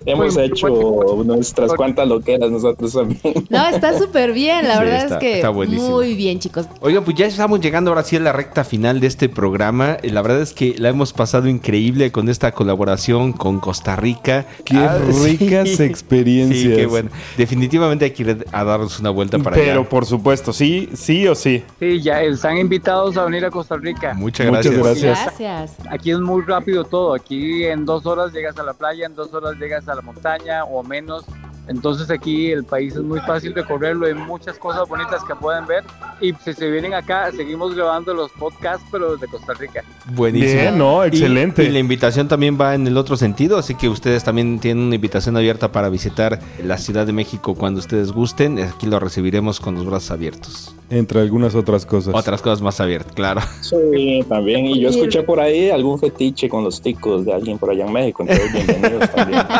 [0.05, 3.45] Hemos Muy- hecho muy- nuestras cuantas loqueras nosotros también.
[3.49, 4.67] No, está súper bien.
[4.67, 5.89] La Sí, verdad está- es que está buenísimo.
[5.91, 6.65] muy bien, chicos.
[6.79, 9.97] Oigan, pues ya estamos llegando ahora sí a la recta final de este programa.
[10.01, 14.45] Eh, La verdad es que la hemos pasado increíble con esta colaboración con Costa Rica.
[14.65, 15.83] Qué Ah, ricas sí.
[15.83, 16.59] experiencias.
[16.59, 17.11] Sí, qué bueno.
[17.37, 19.89] Definitivamente hay que ir a darnos una vuelta para Pero allá.
[19.89, 21.63] por supuesto, sí, sí o sí.
[21.79, 24.15] Sí, ya están invitados a venir a Costa Rica.
[24.15, 25.03] Muchas Muchas gracias.
[25.03, 25.19] gracias.
[25.37, 25.87] Gracias.
[25.91, 27.13] Aquí es muy rápido todo.
[27.13, 30.63] Aquí en dos horas llegas a la playa, en dos horas llegas a la montaña
[30.63, 31.25] o menos.
[31.71, 35.83] Entonces aquí el país es muy fácil recorrerlo, hay muchas cosas bonitas que pueden ver
[36.19, 39.83] y si se vienen acá seguimos grabando los podcasts pero desde Costa Rica.
[40.13, 40.61] Buenísimo.
[40.61, 41.63] Bien, no, Y- excelente.
[41.63, 44.95] Y, la invitación también va en el otro sentido, así que ustedes también tienen una
[44.95, 48.59] invitación abierta para visitar la Ciudad de México cuando ustedes gusten.
[48.59, 50.75] Aquí lo recibiremos con los brazos abiertos.
[50.89, 52.13] Entre algunas otras cosas.
[52.13, 53.39] Otras cosas más abiertas, claro.
[53.61, 54.65] Sí, también.
[54.65, 57.93] Y yo escuché por ahí algún fetiche con los ticos de alguien por allá en
[57.93, 58.25] México.
[58.27, 59.41] Entonces, bienvenidos también.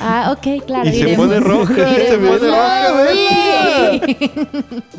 [0.00, 0.88] Ah, ok, claro.
[0.88, 1.26] Y se iremos.
[1.26, 3.28] pone roja, se pone roja, Sí.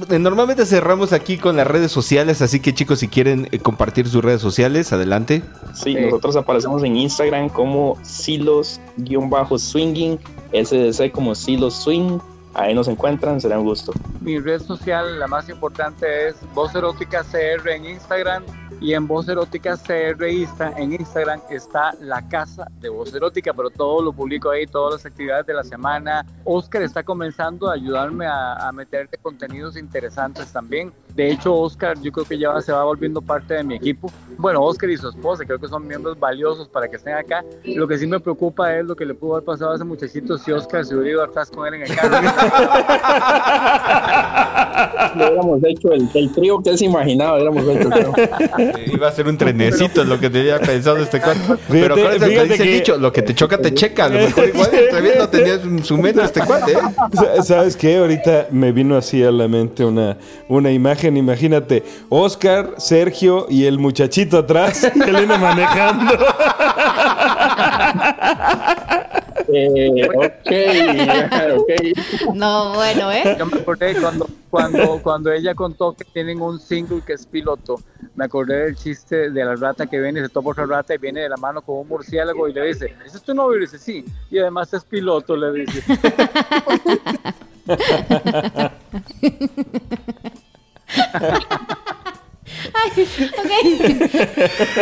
[0.09, 4.07] Eh, Normalmente cerramos aquí con las redes sociales, así que chicos, si quieren eh, compartir
[4.07, 5.43] sus redes sociales, adelante.
[5.73, 10.19] Sí, nosotros aparecemos en Instagram como silos-swinging,
[10.53, 12.19] SDC como silos swing.
[12.53, 13.93] Ahí nos encuentran, será un gusto.
[14.21, 18.43] Mi red social, la más importante, es Voz Erótica CR en Instagram
[18.79, 23.69] y en Voz Erótica CR Insta, en Instagram está la casa de Voz Erótica, pero
[23.69, 26.25] todo lo publico ahí, todas las actividades de la semana.
[26.43, 30.93] Oscar está comenzando a ayudarme a, a meterle contenidos interesantes también.
[31.17, 34.11] De hecho, Oscar yo creo que ya se va volviendo parte de mi equipo.
[34.37, 37.43] Bueno, Oscar y su esposa creo que son miembros valiosos para que estén acá.
[37.65, 40.37] Lo que sí me preocupa es lo que le pudo haber pasado a ese muchachito
[40.37, 42.17] si Oscar se hubiera ido atrás con él en el carro.
[45.15, 47.89] Lo hubiéramos hecho el, el trío que él se imaginaba, hubiéramos hecho.
[47.89, 48.13] creo.
[48.93, 51.39] Iba a ser un trenecito, es lo que tenía pensado este cuate.
[51.69, 54.05] Pero Fíjate- fíjate dice el que- dicho, lo que te choca te checa.
[54.05, 56.73] A lo mejor igual todavía no tenía en su mente este cuate.
[56.73, 56.77] ¿eh?
[57.13, 57.97] Sa- ¿Sabes qué?
[57.97, 61.06] Ahorita me vino así a la mente una, una imagen.
[61.15, 66.17] Imagínate, Oscar, Sergio y el muchachito atrás, Elena manejando.
[69.49, 71.71] Eh, ok, ok.
[72.33, 73.35] No, bueno, ¿eh?
[73.37, 77.79] Yo me acordé cuando, cuando, cuando ella contó que tienen un single que es piloto.
[78.15, 81.21] Me acordé del chiste de la rata que viene se topa otra rata y viene
[81.21, 83.57] de la mano con un murciélago y le dice, ¿ese es tu novio?
[83.57, 84.05] Y le dice, sí.
[84.29, 85.83] Y además es piloto, le dice.